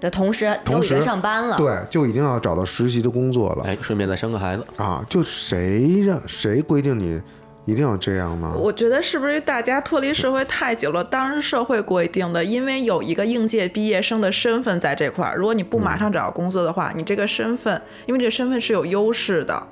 [0.00, 3.64] 的同时同时上班了，对，就已经要找到实习的工作了。
[3.64, 7.20] 哎，顺便再生个孩子，啊，就谁让谁规定你
[7.64, 8.52] 一定要这样呢？
[8.56, 11.04] 我觉得是不是大家脱离社会太久了？
[11.04, 15.36] 当然是社会规定的，因为有一个应届毕业生的身份在这块儿。
[15.36, 19.62] 如果你不马上找到工作的话，你这个身份，因为这个身份是有优势的。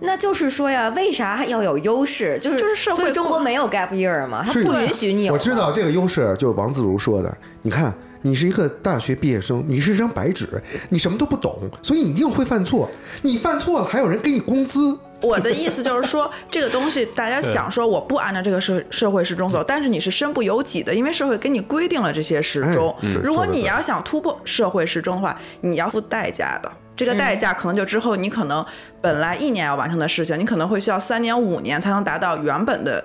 [0.00, 2.38] 那就是说呀，为啥要有优势？
[2.40, 5.32] 就是就是社会所以中国没有 gap year 嘛，它不允许你有。
[5.32, 7.36] 我知道这个优势就是王自如说的。
[7.62, 10.46] 你看，你是一个大学毕业生，你是一张白纸，
[10.90, 12.88] 你什么都不懂，所以你一定会犯错。
[13.22, 14.96] 你犯错了，还有人给你工资。
[15.20, 22.90] 我的意思就是说，这个东西大家想说我不按照这个社社会时钟走，但是你是身不由己的，因为社会给你规定了这些时钟。
[22.90, 26.70] 哎嗯如果你要想突破社会时钟的话，你要付代价的。
[26.98, 28.64] 这个代价可能就之后你可能
[29.00, 33.02] 本来一年要完成的事情，你可能会需要三年五年才能达到原本的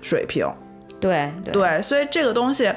[0.00, 0.48] 水平。
[0.98, 2.72] 对对对，所以这个东西，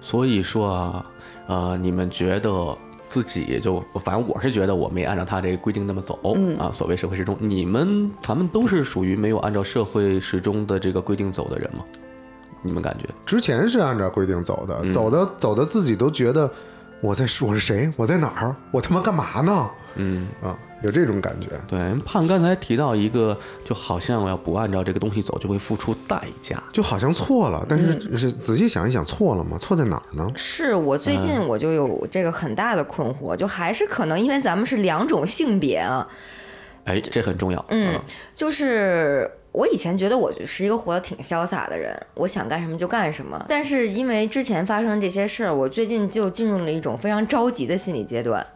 [0.00, 1.06] 所以说啊，
[1.48, 6.16] 呃，你们觉得自己就，反正我是觉得我没按照他这个规定那么走、
[6.60, 6.70] 啊。
[6.70, 11.84] 所谓社会时钟，你们咱们都是属于没有按照社会时钟的这个规定走的人吗？
[12.62, 13.08] 你们感觉？
[13.26, 16.48] 之前是按照规定走的，走的走的自己都觉得
[17.02, 19.70] 我在我是谁，我在哪儿，我他妈干嘛呢？
[19.96, 21.48] 嗯，啊，有这种感觉。
[21.66, 26.62] 对，胖刚才提到一个，就好像我要不按照这个东西走，就会付出代价。
[26.72, 29.58] 就好像错了，但是是仔细想一想，错了吗？
[29.58, 30.30] 错在哪儿呢？
[30.36, 36.08] 是我最近我就有这个很大的困惑，就还是可能因为咱们是两种性别啊，
[36.84, 37.62] 哎，这很重要。
[37.70, 38.00] 嗯，
[38.34, 43.44] 就是我以前觉得我是一个活得挺潇洒的人，我想干什么就干什么。
[43.48, 48.46] 但是因为之前发生这些事儿，我最近就进入了一种非常着急的心理阶段。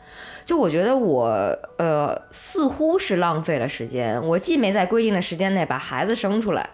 [0.43, 1.29] 就我觉得我
[1.77, 6.71] 呃似乎是浪费了时间，我既没在规定的时间内把孩子生出来，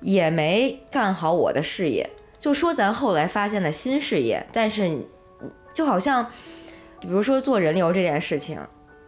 [0.00, 2.10] 也没干好我的事业。
[2.40, 4.98] 就说咱后来发现了新事业，但是
[5.72, 6.24] 就好像
[6.98, 8.58] 比如说做人流这件事情，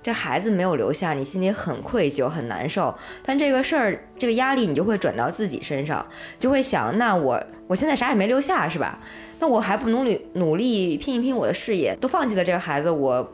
[0.04, 2.94] 这孩子没有留下，你心里很愧疚，很难受。
[3.24, 6.06] 但这个事儿，这个压力你就会转到自己身上，
[6.38, 8.98] 就会想，那我我现在啥也没留下，是吧？
[9.38, 13.32] 那我还不努力努力拼一拼我的事业，都放弃了这个孩子，我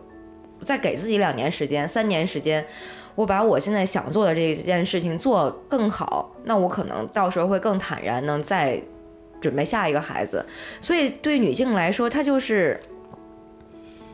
[0.60, 2.64] 再给自己两年时间、三年时间，
[3.16, 8.80] 我把我现在想做的这件事情做更好，那我可能到时候会更坦然，能再
[9.40, 10.46] 准备下一个孩子。
[10.80, 12.78] 所以对女性来说，她就是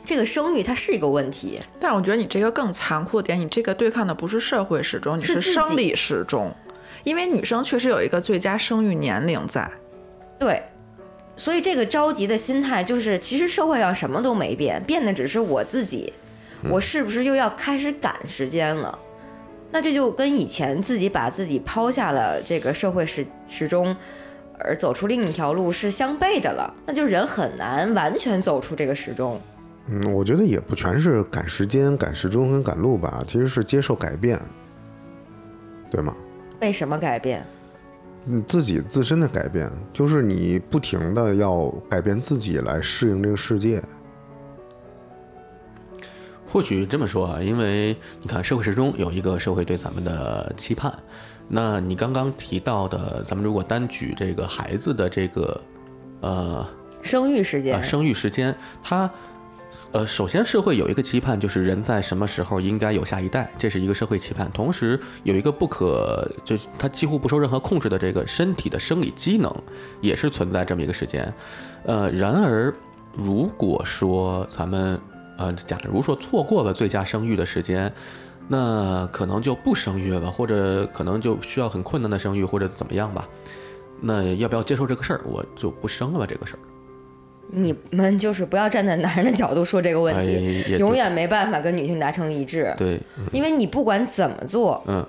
[0.07, 1.61] 这个生育，它是一个问题。
[1.81, 6.55] 但我觉得你这个更残酷的点，你这个对抗的不是社会时钟，你是生理时钟，
[7.03, 9.69] 因为女生确实有一个最佳生育年龄在。
[10.39, 10.63] 对，
[11.37, 16.13] 所以这个着急的心态，就是其实社会上什么都没变，变的只是我自己，
[16.71, 18.97] 我是不是又要开始赶时间了？
[19.73, 23.97] 那这就跟以前自己把自己抛下了这个社会时时钟，
[24.61, 26.73] 而走出另一条路是相悖的了。
[26.87, 29.41] 那就人很难完全走出这个时钟。
[29.89, 34.41] 嗯，我觉得也不全是赶时间、赶时钟跟赶路吧，其实是接受改变，
[35.91, 36.15] 对吗？
[36.61, 37.45] 为什么改变？
[38.25, 43.81] 你自己自身的改变，就是你不停的要改变自己来适应这个世界。
[46.49, 50.93] 或许这么说啊，因为你看社会时钟有一个社会对咱们的期盼，
[51.47, 55.61] 那你刚刚提到的，咱们如果单举这个孩子的这个
[56.21, 56.67] 呃
[57.03, 59.09] 生育时间啊，生育时间，它
[59.93, 64.51] 呃，首先社会有一个期盼，就是人在什么时候应该有下一代，这是一个社会期盼。
[64.53, 69.55] 同时有一个不可，就是它几乎不受任何控制的这个身体的生理机能，
[70.01, 71.33] 也是存在这么一个时间。
[71.85, 72.73] 呃，然而
[73.13, 74.99] 如果说咱们
[75.37, 77.93] 呃，假如说错过了最佳生育的时间，
[78.49, 83.29] 那可能就不生育了，或者可能就需要很困难的生育，或者怎么样吧。
[84.01, 85.21] 那要不要接受这个事儿？
[85.25, 86.59] 我就不生了吧，这个事儿。
[87.53, 92.75] 你们就是不要站在男人的角度说这个问哎题，也永远没办法跟女性达成一致。
[92.77, 93.01] 对，
[93.33, 95.07] 因为你不管怎么做，嗯，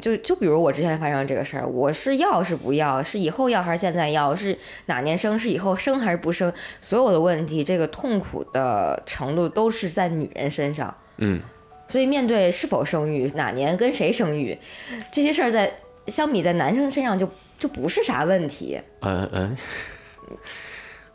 [0.00, 10.94] 就就比如我之前发生这个事儿，我是要是不要，是以后要还是现在要，是哪年生，是以后生还是不生，所有的问题，这个痛苦的程度都是在女人身上。
[11.18, 11.40] 嗯，
[11.88, 14.56] 所以面对是否生育、哪年跟谁生育
[15.10, 15.72] 这些事儿，在
[16.06, 18.80] 相比在男生身上就就不是啥问题。
[19.00, 19.56] 嗯嗯，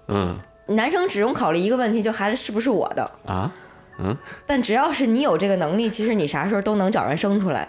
[0.07, 3.11] 嗯男生只用考虑一个问题，就孩子是不是我的。
[3.25, 3.51] 啊，
[3.99, 7.67] 嗯，但只要是你有这个能力，其实你啥时候都能找人生出来。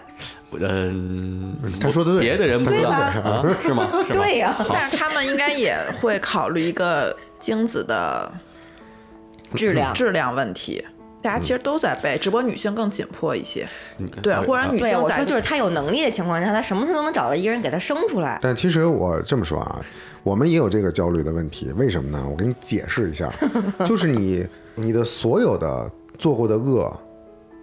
[0.49, 3.89] 不嗯，他说的对别的人不知道对吧啊， 是吗？
[4.07, 4.19] 是吗？
[4.23, 8.31] 对呀、但是他们应该也会考虑一个精子的
[9.53, 9.93] 质量。
[9.93, 10.85] 质量问题。
[11.21, 13.67] 大家其实都在背，只不过女性更紧迫一些。
[14.21, 18.37] 对，或者女，性在我说就是她有能力的情况下，她什么时候都能找到一个人给她生出来。
[18.43, 19.81] 但其实我这么说啊，
[20.25, 22.27] 我们也有这个焦虑的问题，为什么呢？
[22.27, 23.31] 我给你解释一下，
[23.85, 26.91] 就是你你的所有的做过的恶，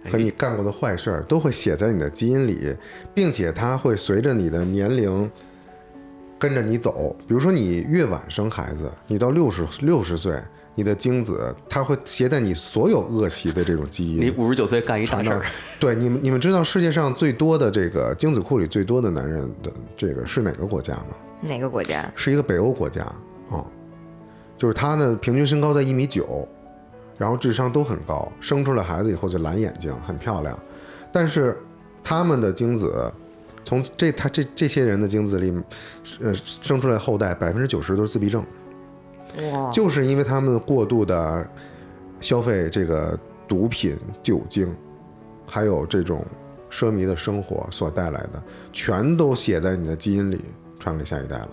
[0.09, 2.73] 和你干过的坏事儿都会写在你的基因里，
[3.13, 5.29] 并且它会随着你的年龄
[6.39, 7.13] 跟着你走。
[7.27, 10.39] 比如说，你越晚生孩子，你到六十六十岁，
[10.75, 14.21] 你的精子它会携带你所有恶习的这种基因。
[14.21, 15.45] 你五十九岁干一大事儿，
[15.79, 21.15] 对你们，你们知道世界上最多的这个精子库里最多的男人的这个是哪个国家吗？
[21.41, 22.11] 哪个国家？
[22.15, 23.03] 是一个北欧国家
[23.51, 23.63] 啊、
[24.57, 26.47] 就是他呢平均身高在一米九，
[27.17, 30.57] 然后智商都很高，生出来孩子以后就蓝眼睛，很漂亮，
[31.11, 31.57] 但是
[32.03, 33.11] 他们的精子。
[33.65, 35.53] 从这他这这些人的精子里，
[36.19, 38.45] 呃，生出来后代百分之九十都是自闭症，
[39.51, 41.47] 哇，就是因为他们过度的
[42.19, 43.17] 消费这个
[43.47, 44.73] 毒品、酒精，
[45.47, 46.25] 还有这种
[46.69, 50.39] 奢靡的生活所带来的，全都写在你的基因里，
[50.79, 51.49] 传给下一代了。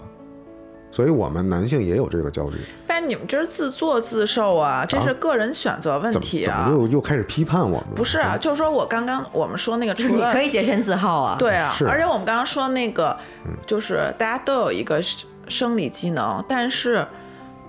[0.93, 2.59] 所以，我们男性也有这个焦虑。
[2.85, 6.79] 但你们这是自作自受啊，这是个人选择问题啊怎么。
[6.81, 7.95] 又又开始批判我们了？
[7.95, 11.37] 不是啊，就是说我刚刚我们说那个，就是你可以洁身自好啊。
[11.39, 13.17] 对啊，而且我们刚刚说那个，
[13.65, 17.07] 就是大家都有一个生生理机能，但是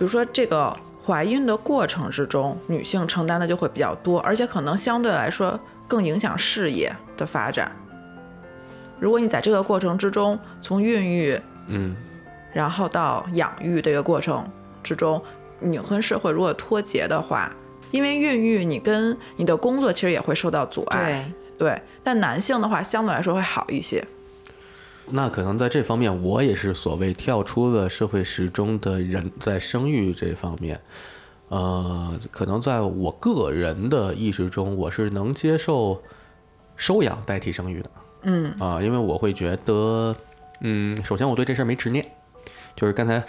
[0.02, 0.76] 比如说这个
[1.06, 7.72] 怀孕的过程之中，女性承担的就会比较多，而且可能相对来说更影响事业的发展。
[9.00, 11.96] 如果你在这个过程之中，从孕育，嗯，
[12.52, 14.44] 然后到养育这个过程
[14.82, 15.22] 之中，
[15.60, 17.56] 你和社会如果脱节的话，
[17.92, 21.82] 因为孕育你跟你的工作其实也会受到阻碍，对，对。
[22.04, 24.04] 但男性的话相对来说会好一些，
[25.12, 30.80] 那可能在这方面，我也是所谓跳出了社会时钟的人，在生育这方面，
[31.50, 36.02] 呃，可能在我个人的意识中，我是能接受
[36.76, 37.92] 收养代替生育的。
[38.24, 38.54] 嗯。
[38.60, 40.16] 啊、因为我会觉得，
[40.62, 42.06] 嗯，首先我对这事儿没执念，
[42.76, 43.24] 就是刚才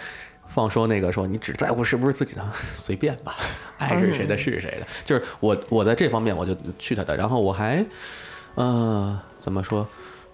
[0.45, 3.35] 放说那个说你只在乎是不是自己的， 随便吧，
[3.77, 7.85] 爱是谁的是谁的，就是我我在这方面我就去他的，然后我还，
[8.55, 9.87] 呃，怎么说？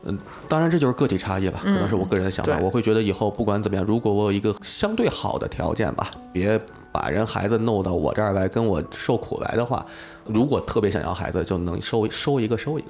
[0.04, 2.56] 嗯，当然这就是个体差异了，可能是我个人的想法。
[2.56, 6.60] 对我会觉得以后不管怎么样，如果我有一个相对好的条件吧，别
[6.92, 9.86] 把人孩子弄到我这儿来跟我受苦来的话，
[10.26, 12.88] 如果特别想要孩子，就能收收一个收一个。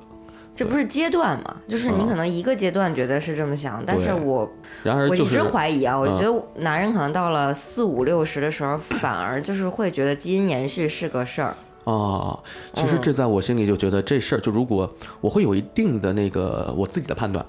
[0.56, 1.56] 这不是阶段嘛？
[1.70, 4.50] 就是你可能一个阶段觉得是这么想，但是我
[4.84, 11.56] 然而就是我一直怀疑啊，我嗯觉得男人可能到了四五六十的时候，反而就是会觉得基因延续是个事儿。
[11.90, 12.40] 啊，
[12.74, 17.44] 其实这在我心里就觉得这事儿，就如果我会有一定的那个我自己的判断，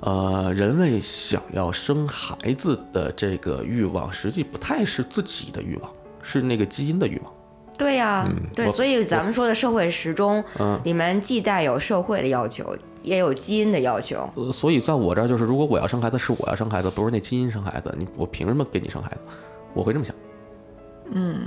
[0.00, 5.90] 呃，人类想要生孩子的这个欲望，实际不太是自己的欲望，
[6.22, 7.32] 是那个基因的欲望。
[7.78, 14.28] 对呀、对，所以咱们说的社会时钟嗯里面既带有社会的要求，也有基因的要求。
[14.36, 19.18] 呃，所以在我这儿就是，如果我要生孩子，是我要生孩子，不是那基因生孩子，你我凭什么给你生孩子？
[19.74, 20.14] 我会这么想。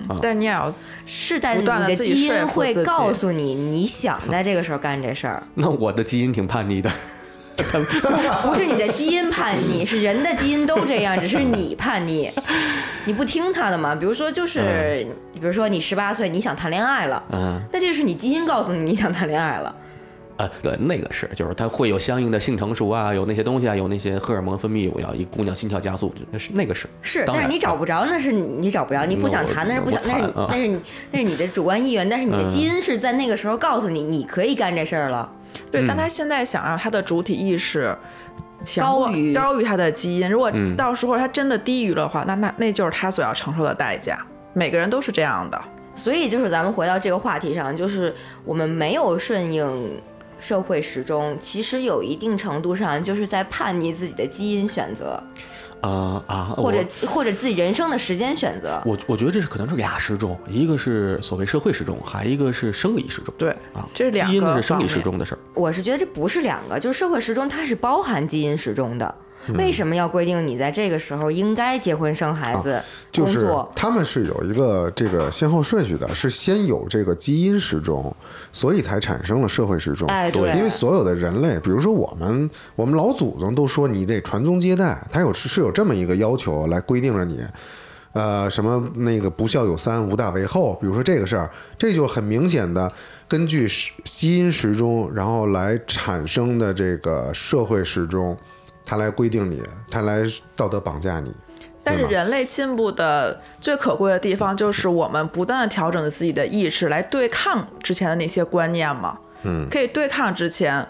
[0.08, 0.74] 啊但你也要
[1.06, 6.92] 是，但你的基因会告诉你，你想在这个时候干这事儿， 那我的基因挺叛逆的，
[8.44, 12.32] 不是你的基因叛逆，是人的基因都这样，只是你 叛逆，
[13.06, 13.96] 你不听他的嘛。
[13.96, 17.62] 比如说，就是，比如说你十八岁，你想谈恋爱了，嗯。
[17.72, 19.76] 那就是你基因告诉你你想谈恋爱了。
[20.38, 26.88] 呃，对，那个是，就是它会有相应的性成熟啊，有那些东西啊，有那些荷尔蒙分泌，我要一姑娘心跳加速，那是那个是。
[27.02, 30.80] 是，但是你找不着，那是你找不着，你不想谈，那是不想，那是我惨啊那是你
[31.12, 35.32] 那是你的主观意愿，但是你的嗯基因是在那个时候告诉你，你可以干这事儿了。
[35.72, 37.96] 对，但他现在想要他的主体意识
[38.66, 44.20] 强过高于高于他的基因，如果嗯到时候他真的低于的话，那那那就是他所要承受的代价。
[44.54, 45.62] 每个人都是这样的，
[45.96, 48.14] 所以就是咱们回到这个话题上，就是
[48.44, 50.02] 我们没有顺应
[50.46, 55.20] 社会时钟，其实有一定程度上就是在叛逆自己的基因选择，
[55.82, 58.80] 啊啊，或者或者自己人生的时间选择。
[58.86, 63.34] 我我觉得这是可能是俩时钟，一个是所谓社会时钟，还一个是生理时钟。
[63.40, 65.40] 对啊，这是两基因的是生理时钟的事儿。
[65.56, 69.16] 我是觉得这不是两个，就是社会时钟它是包含基因时钟的。
[69.54, 72.82] 为什么要规定你在这个时候应该结婚生孩子、
[73.12, 73.72] 就是工作？
[73.76, 78.16] 他们是有一个这个先后顺序的，是先有这个基因时钟，
[78.52, 80.08] 所以才产生了社会时钟。
[80.08, 87.42] 哎对因为所有的人类，比如说我们，我们老祖宗都说你得传宗接代，他有是有这么一个要求来规定着你。
[88.14, 92.90] 呃，什么那个不孝有三，无大为后，比如说这个事儿，这就很明显的
[93.28, 98.38] 根据时基因时钟，然后来产生的这个社会时钟，
[98.86, 100.22] 它来规定你，他来
[100.56, 101.34] 道德绑架你。
[101.84, 109.20] 但是人类进步的最可贵的地方，就是我们不断的调整自己的意识来对抗之前的那些观念嘛。
[109.44, 110.84] 嗯，可以对抗之前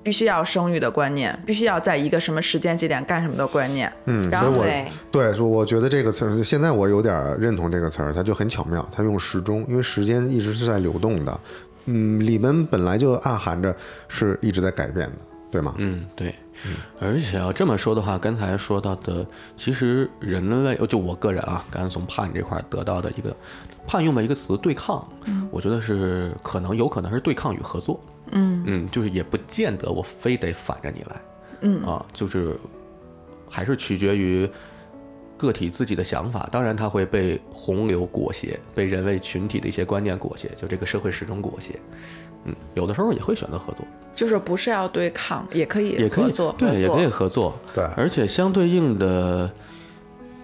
[0.00, 3.92] 必须要生育的观念，必须要在一个什么时间节点干什么的观念。
[4.04, 11.40] 嗯，然后所以我对对，说我觉得这个词儿，现在我有点认同这个词儿，它就很巧妙，它用时钟，因为时间一直是在流动的，
[11.86, 13.74] 嗯，里面本来就暗含着
[14.06, 15.16] 是一直在改变的，
[15.50, 15.74] 对吗？
[15.78, 16.32] 嗯，对。
[17.00, 23.34] 而且要这么说的话，刚才说到的，其实人类，就我个人啊，刚才从叛这块得到的一个
[23.86, 25.06] 叛用的一个词“对抗”，
[25.50, 28.00] 我觉得是可能有可能是对抗与合作。
[28.32, 31.20] 嗯嗯，就是也不见得我非得反着你来。
[31.60, 32.58] 嗯啊，就是
[33.48, 34.48] 还是取决于
[35.36, 36.48] 个体自己的想法。
[36.52, 41.80] 当然，它会被洪流裹挟，被人类群体的一些观念裹挟，就这个社会始终裹挟。
[42.44, 43.84] 嗯，有的时候也会选择合作，
[44.14, 46.54] 就是不是要对抗，也可以也可以合作。
[46.58, 47.58] 对，也可以合作。
[47.74, 49.50] 对而且相对应的，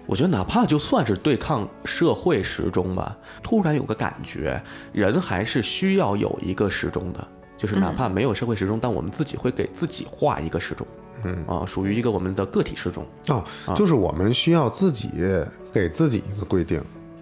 [0.05, 7.27] 我觉得哪怕就算是对抗社会时钟吧，突然有个感觉，人还是需要有一个时钟的，
[7.57, 10.85] 就是哪怕没有社会时钟，但我们自己会给自己画一个时钟。
[11.23, 13.03] 嗯啊，属于一个我们的个体时钟。
[13.29, 13.43] 哦，
[13.75, 15.09] 就是我们需要自己
[15.73, 16.79] 给自己一个规定。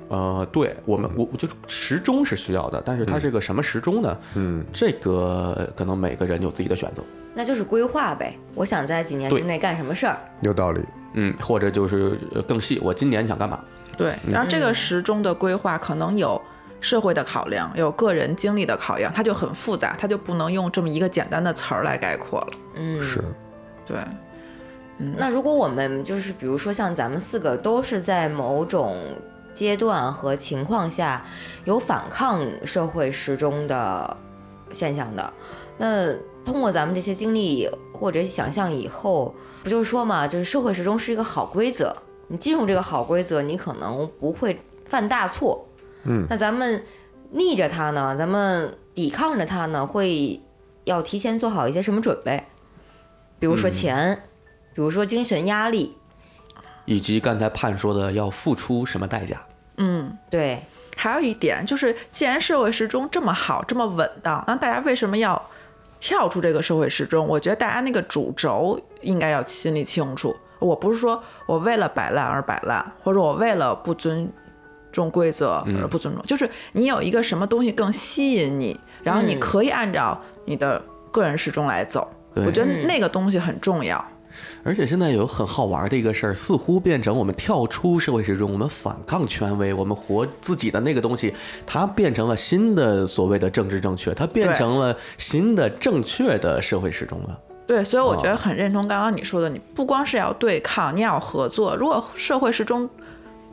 [0.10, 4.20] 呃，对我们，我我就时钟是需要的，但是它是个什么时钟呢？
[4.36, 7.04] 嗯，这个可能每个人有自己的选择。
[7.36, 8.38] 那就是规划呗。
[8.54, 10.82] 我想在几年之内干什么事儿，有道理。
[11.14, 13.64] 嗯，或者就是呃更细，我今年想干嘛？
[13.98, 16.42] 对，然后这个时钟的规划可能有
[16.82, 22.48] 社会的考量，有个人经历的考量，它就很复杂，它就不能用这么一个简单的词儿来概括了。
[22.76, 23.24] 嗯，是，
[23.86, 23.98] 对，
[24.98, 28.96] 那如果我们就是比如说像咱们四个都是在某种
[29.54, 31.26] 阶段和情况下
[31.66, 34.18] 有反抗社会时钟的
[34.72, 35.34] 现象的，
[35.78, 39.34] 那通过咱们这些经历或者想象以后，
[39.64, 41.96] 不就是说嘛，就是社会时钟是一个好规则，
[42.28, 45.68] 你进入这个好规则，你可能不会犯大错。
[46.04, 46.84] 嗯，那咱们
[47.32, 50.42] 逆着它呢，咱们抵抗着它呢，会
[50.84, 52.46] 要提前做好一些什么准备？
[53.40, 54.24] 比如说钱。
[54.76, 55.96] 比如说精神压力，
[56.86, 59.38] 以及刚才盼说的要付出什么代价？
[59.78, 60.18] 嗯。
[60.30, 60.62] 对，
[60.96, 65.50] 还有一点就是，既然社会时钟这么好、这么稳当，那大家为什么要
[66.00, 67.28] 跳出这个社会时钟？
[67.28, 70.36] 我觉得大家那个主轴应该要心里清楚。
[70.60, 74.32] 我不是说我为了摆烂而摆烂，或者我为了不尊
[74.92, 80.82] 重规则而不尊重，就是你有一个什么东西更吸引你，然后你嗯可以按照你的
[81.12, 82.10] 个人时钟来走。
[82.34, 84.04] 对我觉得嗯那个东西很重要。
[84.66, 91.34] 而且现在有很好玩的一个事儿，似乎变成我们跳出社会时钟，我们反抗权威，我们活自己的那个东西，
[91.66, 97.40] 它变成了新的所谓的政治正确，它变成了新的正确的社会时钟了。
[97.68, 101.76] 对，所以我觉哦得很认同刚刚你说的，你不光是要对抗，你也要合作。
[101.76, 102.90] 如果社会时钟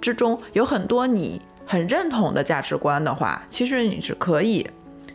[0.01, 4.69] 之中有很多你很认同的价值观的话，其实你是可以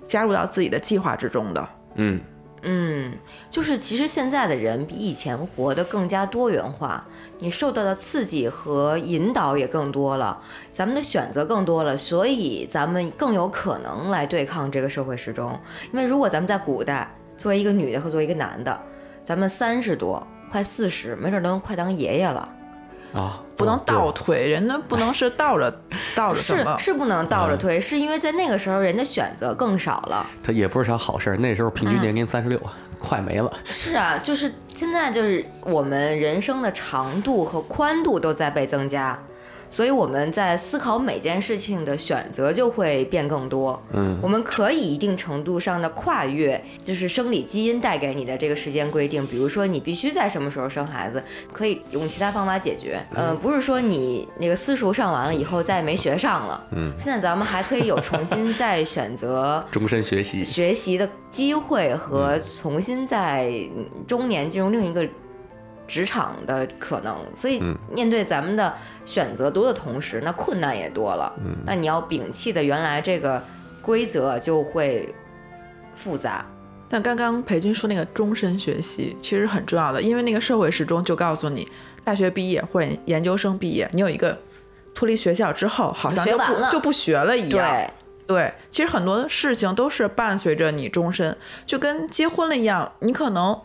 [0.08, 1.70] 加入到自己的计划之中的。
[1.96, 2.20] 嗯，
[2.68, 3.14] 嗯，
[3.48, 7.06] 就是其实现在的人比以前活得更加多元化，
[7.38, 10.42] 你受到的刺激和引导也更多了，
[10.72, 15.60] 咱们的选择更多了，所以咱们更有可能来对抗这个社会时钟。
[15.94, 18.82] 因为如果咱们在古代，作为一个女的和作为一个男的，
[19.24, 22.52] 咱们三十多快四十，没准都能快当爷爷了。
[23.16, 25.74] 啊，不能倒推，人家不能是倒着
[26.14, 26.66] 倒着是。
[26.78, 30.26] 是不能倒着推，是因为在那个时候人的选择更少了。
[30.44, 31.38] 它也不是啥好事儿。
[31.38, 32.60] 那时候平均年龄三十六，
[33.00, 33.52] 快没了。
[33.64, 39.18] 是啊，就是现在就是我们人生的长度和宽度都在被增加，
[39.70, 43.82] 所以我们在思考每件事情的选择就会变更多。
[43.94, 53.04] 嗯，我们可以一定程度上的跨越，就是生理基因带给你的这个时间规定，比如说你必须在什么时候生孩子，可以用其他方法解决。
[53.14, 56.64] 呃，不是说你那个私塾上完了以后再也没学上了。
[56.72, 60.44] 嗯，现在咱们还可以有重新再选择 终身学习。
[60.44, 63.52] 学习的机会和重新在
[64.08, 65.08] 中年进入另一个
[65.88, 67.62] 职场的可能，所以
[67.92, 68.74] 面对咱们的
[69.06, 71.32] 选择多的同时，那困难也多了。
[71.66, 73.44] 那你要摒弃的原来这个
[73.82, 75.14] 规则就会
[75.94, 76.46] 复杂。
[76.88, 81.68] 但刚刚裴军说那个终身学习其实很重要的，因为那个社会时钟就告诉你，
[82.04, 84.38] 大学毕业或者研究生毕业，你有一个
[84.94, 87.76] 脱离学校之后，好像就学完了不就不学了一样。
[88.28, 93.60] 对，对，其实很多事情都是伴随着你终身，就跟结婚了一样，你可能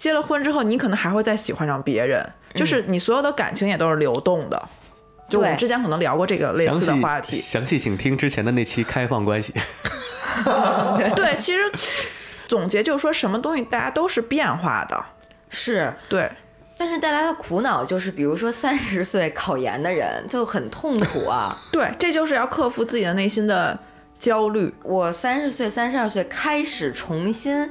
[0.00, 4.68] 结了婚之后，你可能还会再喜欢上别人，就是你所有的感情也都是流动的。
[5.28, 9.52] 就我们之前可能聊过这个类似的话题，详细请听之前的那期开放关系。
[11.14, 11.70] 对，其实
[12.48, 15.04] 总结就是说，什么东西大家都是变化的，
[15.50, 15.92] 是。
[16.08, 16.32] 对，
[16.78, 21.54] 但是带来的苦恼就是，比如说三十岁考研的人就很痛苦啊。
[21.70, 23.78] 对，这就是要克服自己的内心的
[24.18, 24.72] 焦虑。
[24.82, 27.70] 我三十岁、三十二岁开始重新，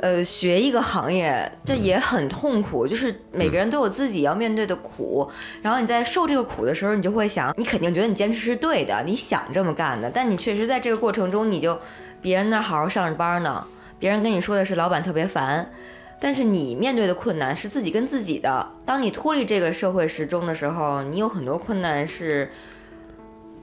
[0.00, 5.30] 呃，学一个行业，这也很痛苦，就是每个人都有自己要面对的苦。
[5.60, 11.78] 然后你在受这个苦的时候，你就会想，你肯定觉得你坚持是对的，你想这么干的，但你确实在这个过程中，你就
[12.22, 13.66] 别人那好好上着班呢，
[13.98, 15.70] 别人跟你说的是老板特别烦，
[16.18, 18.66] 但是你面对的困难是自己跟自己的。
[18.86, 22.50] 当你脱离这个社会时钟的时候，你有很多困难是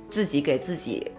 [0.07, 1.11] 自己给自己。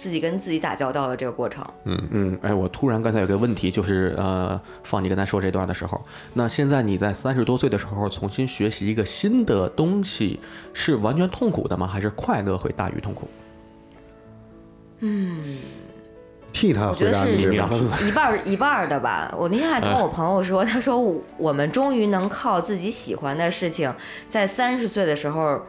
[0.00, 6.00] 自己跟自己打交道的这个过程，嗯嗯，哎，我突然刚才有个问题，就是呃，放你刚才说这段的时候，
[6.32, 10.40] 那现在你在三十多岁的时候重新学习一个新的东西，
[10.72, 11.86] 是完全痛苦的吗？
[11.86, 13.28] 还是快乐会大于痛苦？
[15.00, 15.58] 嗯，
[16.50, 19.34] 替他回答你，然后一半一半的吧。
[19.38, 20.98] 我那天还跟我朋友说，他说
[21.36, 23.94] 我们终于能靠自己喜欢的事情，
[24.26, 25.60] 在三十岁的时候。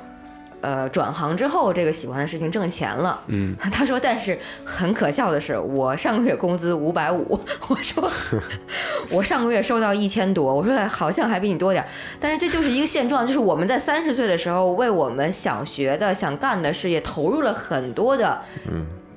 [0.61, 3.19] 呃，转行之后，这个喜欢的事情挣钱了。
[3.27, 7.39] 嗯， 他说，但是很可笑的是，我上个月工资五百五。
[7.67, 8.11] 我说，
[9.09, 10.53] 我上个月收到一千多。
[10.53, 11.89] 我说，好像还比你多点儿。
[12.19, 18.39] 但是这就是一个现状，就是我们在三十岁的时候，为我们想学的、想干的事业投入了很多的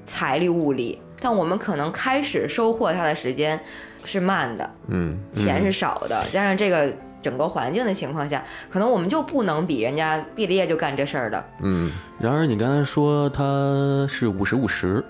[0.06, 3.60] 财力物力，但我们可能开始收获它的时间
[4.02, 6.90] 是慢的，嗯，钱是少的，加上这个。
[7.24, 11.42] 整个环境的情况下，可能我们就不能比人家毕了业就干这事儿的。
[11.62, 15.02] 嗯，然而你刚才说他是五十五十，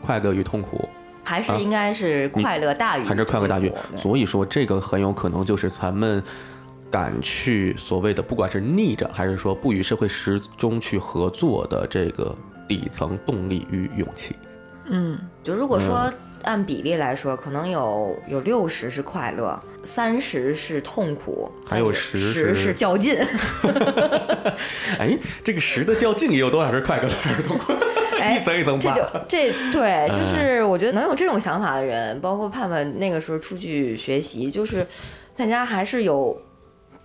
[0.00, 0.88] 快乐与痛苦，
[1.24, 3.72] 还是应该是快乐大于还是快乐大于？
[3.96, 6.22] 所以说这个很有可能就是咱们
[6.88, 12.32] 敢去所谓的不管是逆着还是说不与社会时钟去合作的这个
[12.68, 14.36] 底层动力与勇气。
[14.84, 16.08] 嗯，就如果说。
[16.42, 23.16] 按比例来说，可能有有六十是快乐，三十是痛苦，还有十十是较劲。
[24.98, 27.72] 哎，这个十的较劲也有多少是快乐，多少是痛苦？
[28.20, 34.86] 哎 一层一层这就这对，就是我觉得能有这种想法的人，包括盼盼那个时候出去学习，就是
[35.36, 36.38] 大家还是有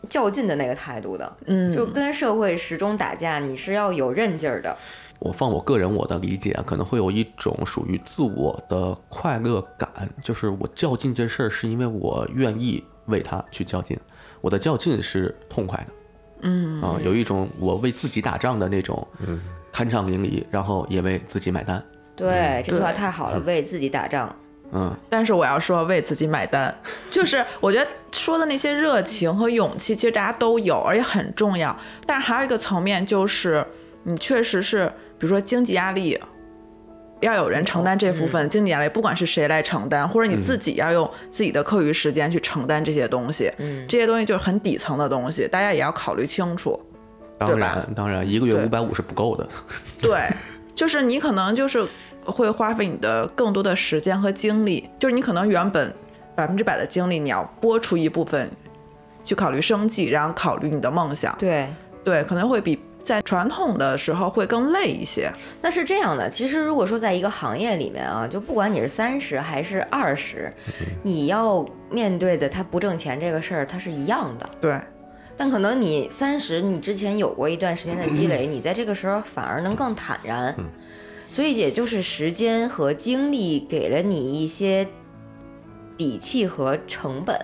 [0.09, 1.37] 较劲的那个态度的。
[1.45, 4.75] 嗯，就跟社会时钟打架，你是要有韧劲儿的。
[5.19, 9.89] 我放我个人我的理解啊，可能会有一种属于自我的快乐感，
[10.21, 13.97] 就是我较劲这事儿是因为我愿意为他去较劲，
[14.41, 15.93] 我的较劲是痛快的，
[16.41, 19.41] 嗯啊，有一种我为自己打仗的那种，嗯
[19.71, 21.83] 酣畅淋漓，然后也为自己买单。
[22.15, 24.33] 对，这句话太好了，为自己打仗。
[24.71, 26.73] 嗯，但是我要说为自己买单，
[27.09, 31.75] 就是我觉得说的那些热情和勇气，其实大家都有，而且很重要。
[32.05, 33.65] 但是还有一个层面就是，
[34.03, 34.91] 你确实是。
[35.17, 36.19] 比如说经济压力，
[37.21, 43.49] 要有人承担这部分经济压力，不管是谁来承担，或者你自己要用自己的课余时间去承担这些东西，
[43.87, 46.77] 这些东西就是很底层的东西，大家也要考虑清楚，
[47.37, 49.47] 当然，当然，一个月五百五是不够的。
[50.01, 50.19] 对，
[50.75, 51.87] 就是你可能就是
[52.25, 55.93] 会花费你的更多的时间和精力，就是你可能原本
[56.35, 58.49] 百分之百的精力，你要拨出一部分
[59.23, 61.35] 去考虑生计，然后考虑你的梦想。
[61.39, 61.67] 对，
[62.03, 62.79] 对，可能会比。
[63.05, 65.31] 在传统的时候会更累一些。
[65.61, 70.51] 那是这样的，其实如果说在一个行业里面啊，就不管你是三十还是二十，
[71.03, 74.49] 你要面对的他不挣钱这个事儿，它是一样的。
[74.59, 74.81] 对。
[75.37, 80.55] 但可能你三十，你之前有过一段时间的积累，你在这个时候反而能更坦然。
[81.29, 84.87] 所以也就是时间和精力给了你一些
[85.97, 87.37] 底气和成本。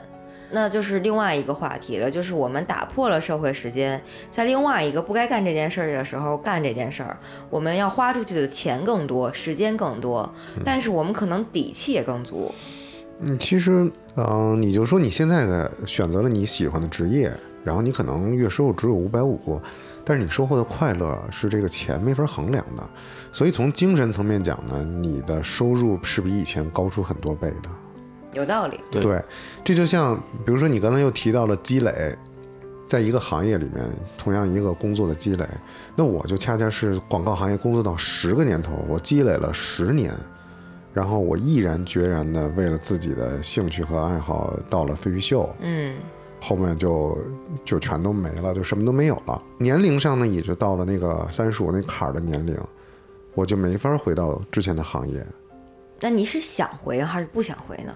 [0.53, 7.17] 那就是另外一个话题了，就是我们打破了社会时间，在另外一个不该干这件事儿的时候干这件事儿，
[7.49, 10.29] 我们要花出去的钱更多，时间更多，
[10.65, 12.53] 但是我们可能底气也更足。
[13.21, 17.31] 嗯，其实，嗯，你就说你现在的选择了你喜欢的职业，
[17.63, 19.61] 然后你可能月收入只有五百五，
[20.03, 22.83] 但是你收获的快乐是这个钱没法衡量的，
[23.31, 27.69] 所以从精神层面讲呢，你的收入是比以前高出很多倍的。
[28.33, 29.21] 有道理，对，
[29.63, 30.15] 这就像
[30.45, 32.15] 比如说你刚才又提到了积累，
[32.87, 33.85] 在一个行业里面，
[34.17, 35.45] 同样一个工作的积累，
[35.95, 40.13] 那我就恰恰是广告行业工作到十个年头，我积累了十年，
[40.93, 45.95] 然后我毅然决然的为了自己的兴趣和爱好到了飞鱼秀，嗯，
[46.41, 47.17] 后面就
[47.65, 49.41] 就全都没了，就什么都没有了。
[49.57, 52.57] 年龄上呢，也就到了那个三十五那坎儿的年龄，
[53.33, 55.25] 我就没法回到之前的行业。
[55.99, 57.93] 那你是想回还是不想回呢？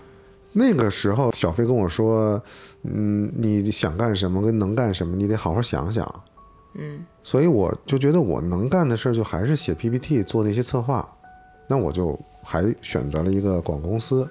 [0.54, 2.42] 那个时候，小飞跟我说
[2.84, 6.24] ：“嗯，你想干什么跟能干什么，你得好好想想。”
[6.78, 11.08] 嗯，所以我就觉得我能干的事儿就还是写 PPT 做那些策划，
[11.68, 14.30] 那我就还选择了一个广告公司，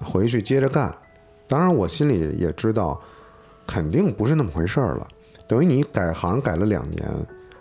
[0.00, 0.94] 回去接着干。
[1.48, 3.00] 当然，我心里也知道，
[3.66, 5.08] 肯定不是那么回事儿了。
[5.46, 7.08] 等于你改行改了两年，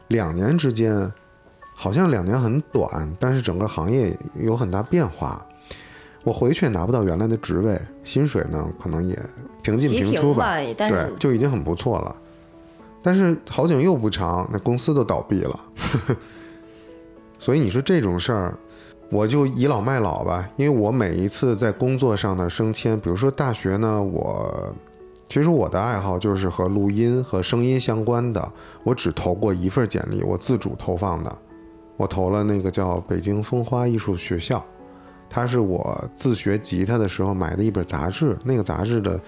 [0.07, 1.12] 两年之间，
[1.82, 5.43] 好像两年很短，但是整个行业有很大变化。
[6.23, 9.19] 我回去也拿不到原来的职位，薪水呢可能也
[9.63, 12.15] 平进平出吧，吧，对，就已经很不错了。
[13.01, 15.59] 但是好景又不长，那公司都倒闭了，
[17.39, 18.55] 所以你说这种事儿，
[19.09, 20.47] 我就倚老卖老吧。
[20.57, 24.71] 因为我每一次在工作上的升迁，比如说大学呢，我
[25.27, 28.51] 其实我的爱好就是和录音和声音相关的，
[28.84, 31.36] 我只投过一份简历，我自主投放的，
[32.01, 34.65] 我投了那个叫北京风花艺术学校，
[35.29, 39.19] 它是我自学吉他的时候买的一本杂志，那个杂志的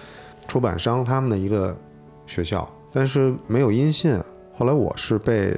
[0.48, 1.76] 出版商他们的一个
[2.26, 4.20] 学校，但是没有音信。
[4.58, 5.56] 后来我是被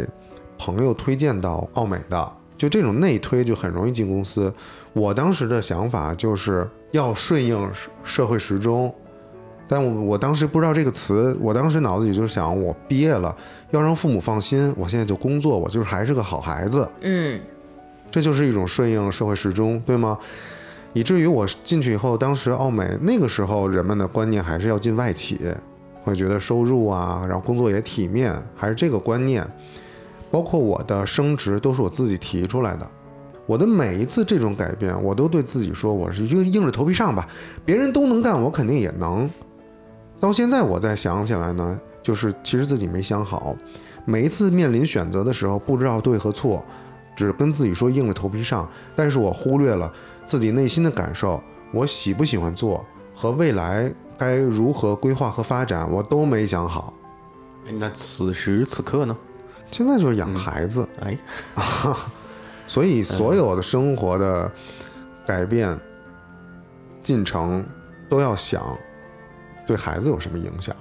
[0.59, 4.53] 朋友推荐到奥美的，就这种内推就很容易进公司。
[4.93, 7.71] 我当时的想法就是要顺应
[8.05, 8.95] 社会时钟，
[9.69, 13.35] 但我我当时不知道这个词，我当时脑子里就是想，我毕业了
[13.71, 17.41] 要让父母放心，我现在就工作，我就是还是个好孩子，嗯，
[18.11, 20.19] 这就是一种顺应社会时钟，对吗？
[20.93, 25.39] 以至于我进去以后，当时奥美那个时候人们的观念还是要进外企，
[26.03, 29.47] 会觉得收入啊，然后工作也体面，还是这个观念。
[30.31, 32.89] 包括我的升职都是我自己提出来的。
[33.47, 37.29] 我的每一次这种改变，我都对自己说，我是硬硬着头皮上吧，
[37.65, 39.29] 别人都能干，我肯定也能。
[40.27, 43.57] 到现在我再想起来呢，就是其实自己没想好，
[44.05, 46.65] 每一次面临选择的时候，不知道对和错，
[47.15, 49.93] 只跟自己说硬着头皮上，但是我忽略了
[50.27, 51.41] 自己内心的感受，
[51.73, 56.93] 我喜不喜欢做和未来该如何规划和发展，我都没想好。
[57.69, 59.17] 哎那此时此刻呢？
[59.71, 61.17] 现在就是养孩子，哎，
[62.67, 64.51] 所以所有的生活的
[65.25, 65.79] 改变
[67.01, 67.65] 进程
[68.09, 68.77] 都要想
[69.67, 70.75] 对孩子有什么影响。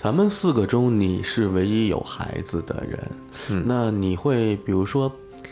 [0.00, 3.00] 咱们四个中，你是唯一有孩子的人，
[3.50, 5.10] 嗯那你会比如说，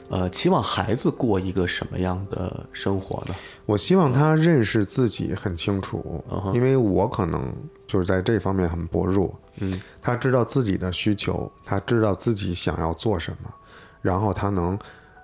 [0.08, 3.34] 呃，期望孩子过一个什么样的生活呢？
[3.64, 6.24] 我希望他认识自己很清楚，
[6.54, 7.52] 因为我可能
[7.88, 9.34] 就是在这方面很薄弱。
[9.56, 13.52] 嗯，他知道自己的需求，他知道自己想要做什么，
[14.00, 14.78] 然后他能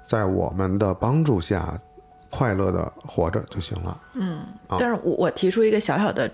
[0.04, 1.80] 在我们的帮助下
[2.28, 4.00] 快乐的活着就行了。
[4.14, 6.28] 嗯但是我我提出一个小小的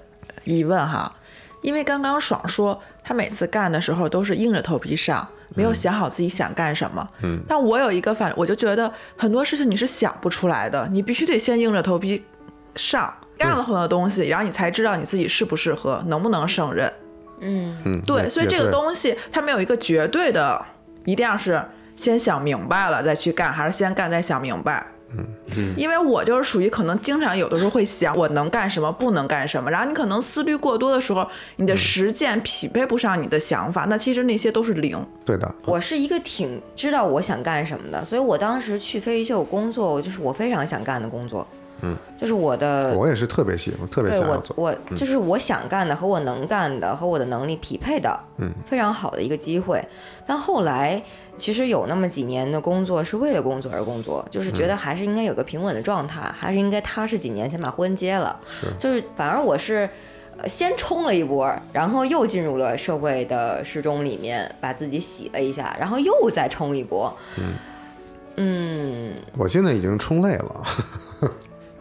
[0.49, 1.13] 疑问哈，
[1.61, 7.07] 因为刚刚爽说他每次干的时候都是硬着头皮上，没有想好自己想干什么。
[7.23, 12.25] 嗯，但我有一个反，我就觉得很多事情你是想不出来的，你必须得先硬着头皮
[12.75, 16.91] 上，干了很多东西，然后你才知道你自己适不适合，能不能胜任。
[17.41, 20.65] 嗯，嗯，对，所以这个东西它没有一个绝对的，
[21.05, 21.63] 一定要是
[21.95, 24.87] 先想明白了再去干，还是先干再想明白。
[25.17, 35.03] 嗯，因为我就是属于可能经常有的时候会想我能干什么，不能干什么，然后你可能思虑过多的时候，你的实践匹配不上你的想法，那其实那些都是零。
[35.25, 41.47] 对的，我是一个挺知道我想干什么的，所以我当时去飞鱼秀工作，我就是我非常想干的工作。
[41.83, 44.55] 嗯，就是我的我也是特别喜欢，特别对我想要做。
[44.57, 49.83] 我就是我想干的和我能干的和我的能力匹配的，嗯，非常好的一个机会。
[50.27, 51.03] 但后来
[51.37, 58.39] 其实有那么几年的工作是为了工作而工作，就是觉得还是应该有个平稳的状态，还是应该踏实几年先把婚结了。
[58.79, 59.89] 就是反而我是。
[60.41, 67.13] 呃先冲了一波，然后又进入了社会的时钟里面，把自己洗了一下，然后又再冲一波。
[68.37, 70.63] 嗯，我现在已经冲累了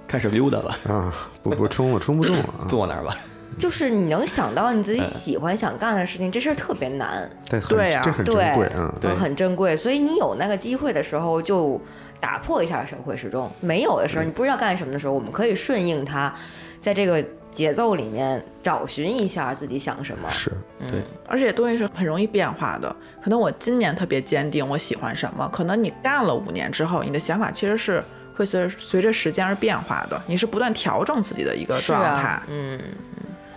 [0.07, 2.65] 开始溜达了，啊，不不冲了， 冲不动了啊。
[2.67, 3.15] 坐那儿吧。
[3.57, 7.27] 就是你能想到你自己喜欢想干的事情，这事儿特别难。
[7.67, 11.81] 对呀这很珍对贵，很珍贵，所以你有那个机会的时候，就
[12.19, 16.31] 打破一下社会时钟；没有的时候，你不知道干什么的时候，我们可以顺应它，
[16.77, 20.29] 在这个节奏里面找寻一下自己想什么。
[20.29, 20.51] 是
[20.87, 22.95] 对，而且东西是很容易变化的。
[23.23, 28.03] 可能我今年特别坚定，我喜欢什么，可能你干了五年之后，你的想法其实是
[28.37, 32.29] 会随随着时间而变化的，你是不断调整自己的一个状态。
[32.29, 32.79] 啊，嗯，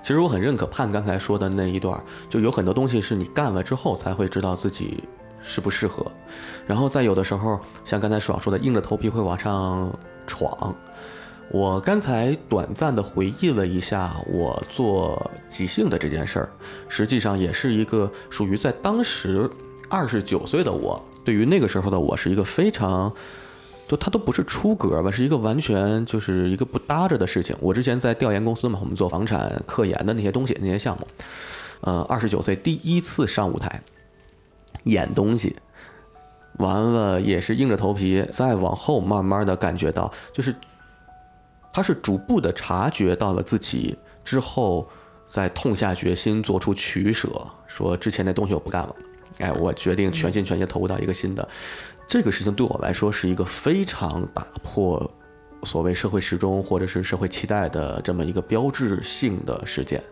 [0.02, 5.04] 其实我很认可盼刚才说的那一段儿，就有很多东西是你干了之后才会知道自己
[5.42, 6.10] 适不适合，
[6.66, 9.94] 然后再有的时候，像刚才爽说的，硬着头皮会往上
[10.26, 10.74] 闯。
[11.50, 16.48] 我刚才短暂的回忆了一下我做即兴的这件事儿，
[16.88, 19.50] 实际上也是一个属于在当时
[19.90, 23.12] 二十九岁的我，对于那个时候的我是一个非常。
[23.90, 27.56] 就它都不是出格吧，是一个完全就是一个不搭着的事情。
[27.58, 31.08] 我之前在调研公司嘛，我们做房产科研的那些东西那些项目，
[31.80, 33.82] 呃，二十九岁第一次上舞台
[34.84, 35.56] 演东西，
[36.58, 40.54] 完了也是硬着头皮，再往后慢慢的感觉到，就是
[41.72, 44.88] 他是逐步的察觉到了自己之后，
[45.26, 47.28] 再痛下决心做出取舍，
[47.66, 48.94] 说之前那东西我不干了，
[49.40, 51.48] 哎，我决定全心全意投入到一个新的。
[52.10, 55.08] 这个事情对我来说是一个非常打破
[55.62, 60.02] 所谓社会时钟或者是社会期待的这么一个标志性的事件。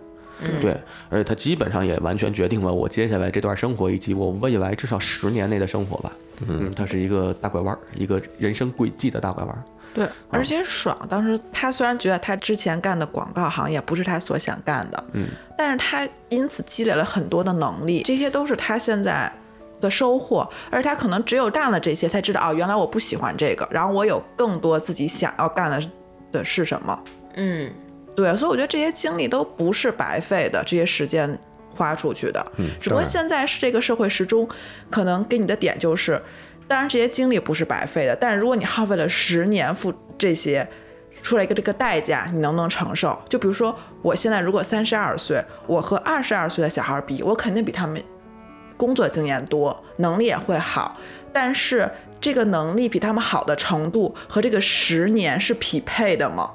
[0.60, 0.80] 对，
[1.10, 6.12] 而且它基本上也完全决定了我接下来这段生活以及我未来至少十年内的生活吧。
[6.46, 9.60] 嗯，它是一个大拐弯儿，一个人生轨迹的大拐弯儿。
[9.92, 10.96] 对，而且爽。
[11.10, 15.26] 当时他虽然觉得他之前干的广告行业不是他所想干的，嗯，
[15.56, 19.32] 但是他因此积累了很多的能力，这些都是他现在
[19.80, 20.48] 的收获。
[20.70, 25.90] 而他可能只有干了这些，才知道哦，原来我不喜欢这个，然后我有更多自己想要干的
[26.32, 27.02] 的是什么。
[27.34, 27.70] 嗯，
[28.16, 31.38] 对，所以我觉得这些经历都不是白费的，这些时间
[31.70, 32.44] 花出去的。
[32.56, 34.48] 嗯，只不过现在是这个社会时钟，
[34.90, 36.20] 可能给你的点就是，
[36.66, 40.68] 当然这些经历不是白费的，但是如果你耗费了十年付这些，
[41.22, 43.20] 出来一个这个代价，你能不能承受？
[43.28, 48.02] 就比如说，我现在如果三十二岁，我和二十二岁的小孩比，我肯定比他们
[48.78, 50.96] 工作经验多，能力也会好，
[51.30, 56.50] 但是这个能力比他们好的程度和这个十年是匹配的吗？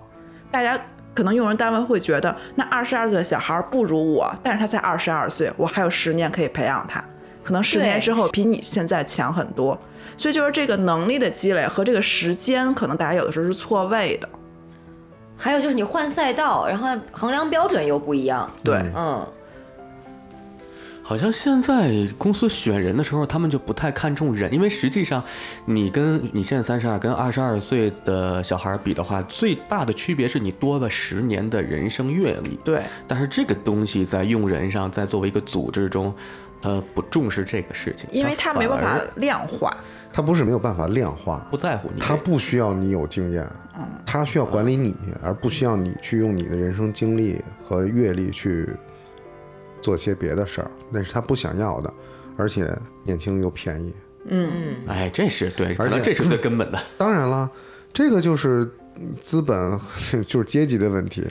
[0.50, 0.80] 大家
[1.14, 7.04] 可能用人单位会觉得，那二十二岁的小孩不如我，但是他才二十二岁，我还有十年可以培养他，
[7.44, 9.78] 可能十年之后比你现在强很多。
[10.16, 14.30] 所以就是这个能力的积累和这个时间，可能大家有的时候是错位的。
[15.36, 18.50] 还有就是你换赛道，然后衡量标准又不一样。
[18.64, 19.28] 对，嗯，
[21.04, 25.22] 好像现在公司选人的时候，他们就不太看重人，因为实际上，
[25.66, 32.58] 你跟你现在三十二跟二十二岁的小孩比的话，最大的区别是你多了十年的人生阅历。
[32.64, 36.14] 对，但是这个东西在用人上，在作为一个组织中，
[36.62, 39.76] 他不重视这个事情，因为他没办法量化。
[40.14, 42.00] 他不是没有办法量化，不在乎你。
[42.00, 43.46] 他不需要你有经验，
[43.76, 48.70] 嗯他需要管理你，而不需要你去用你的人生经历和阅历去
[49.84, 51.94] 做些别的事儿，那是他不想要的，
[52.38, 53.94] 而且年轻又便宜。
[54.26, 56.80] 嗯嗯哎，这是对，而且这是最根本的。
[56.98, 57.52] 当然了，
[57.92, 58.72] 这个就是
[59.20, 59.78] 资本，
[60.26, 61.24] 就是阶级的问题。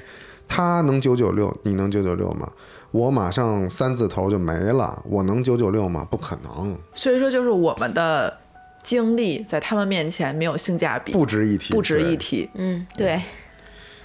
[0.47, 2.47] 他能九九六，你能九九六吗？
[2.91, 6.07] 我马上三字头就没了，我能九九六吗？
[6.11, 8.37] 不可能，所以说，就是我们的
[8.83, 12.51] 经历在他们面前没有性价比，不值一提，不值一提。
[12.53, 13.19] 嗯，对，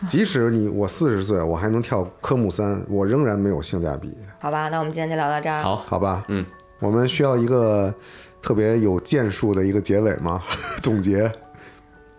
[0.07, 6.23] 即使你我四十岁，我还能跳科目三，我仍然没有性价比，好吧，那我们今天就聊到这儿。，好，好吧？
[6.27, 6.45] 嗯，
[6.79, 7.93] 我们需要一个
[8.41, 10.41] 特别有建树的一个结尾吗？
[10.83, 11.31] 总结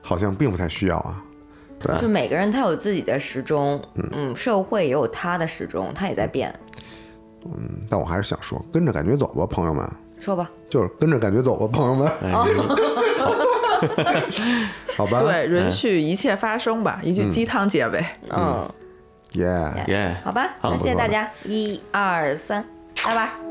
[0.03, 1.23] 好像并不太需要啊。
[1.81, 6.53] 对就每个人他有自己的时钟，嗯，社会也有他的时钟，他也在变。
[7.45, 12.33] 嗯但我还是想说，跟着感觉走吧，朋友们，说吧，就是跟着感觉走吧，朋友们，哎，
[14.97, 15.23] 好吧？
[15.23, 18.05] 对，允许一切发生吧，一句鸡汤结尾。
[18.31, 18.69] 嗯，
[19.33, 19.47] 耶。
[19.87, 22.65] 耶，好吧，好那谢谢大家，一二三，
[23.05, 23.48] 拜拜。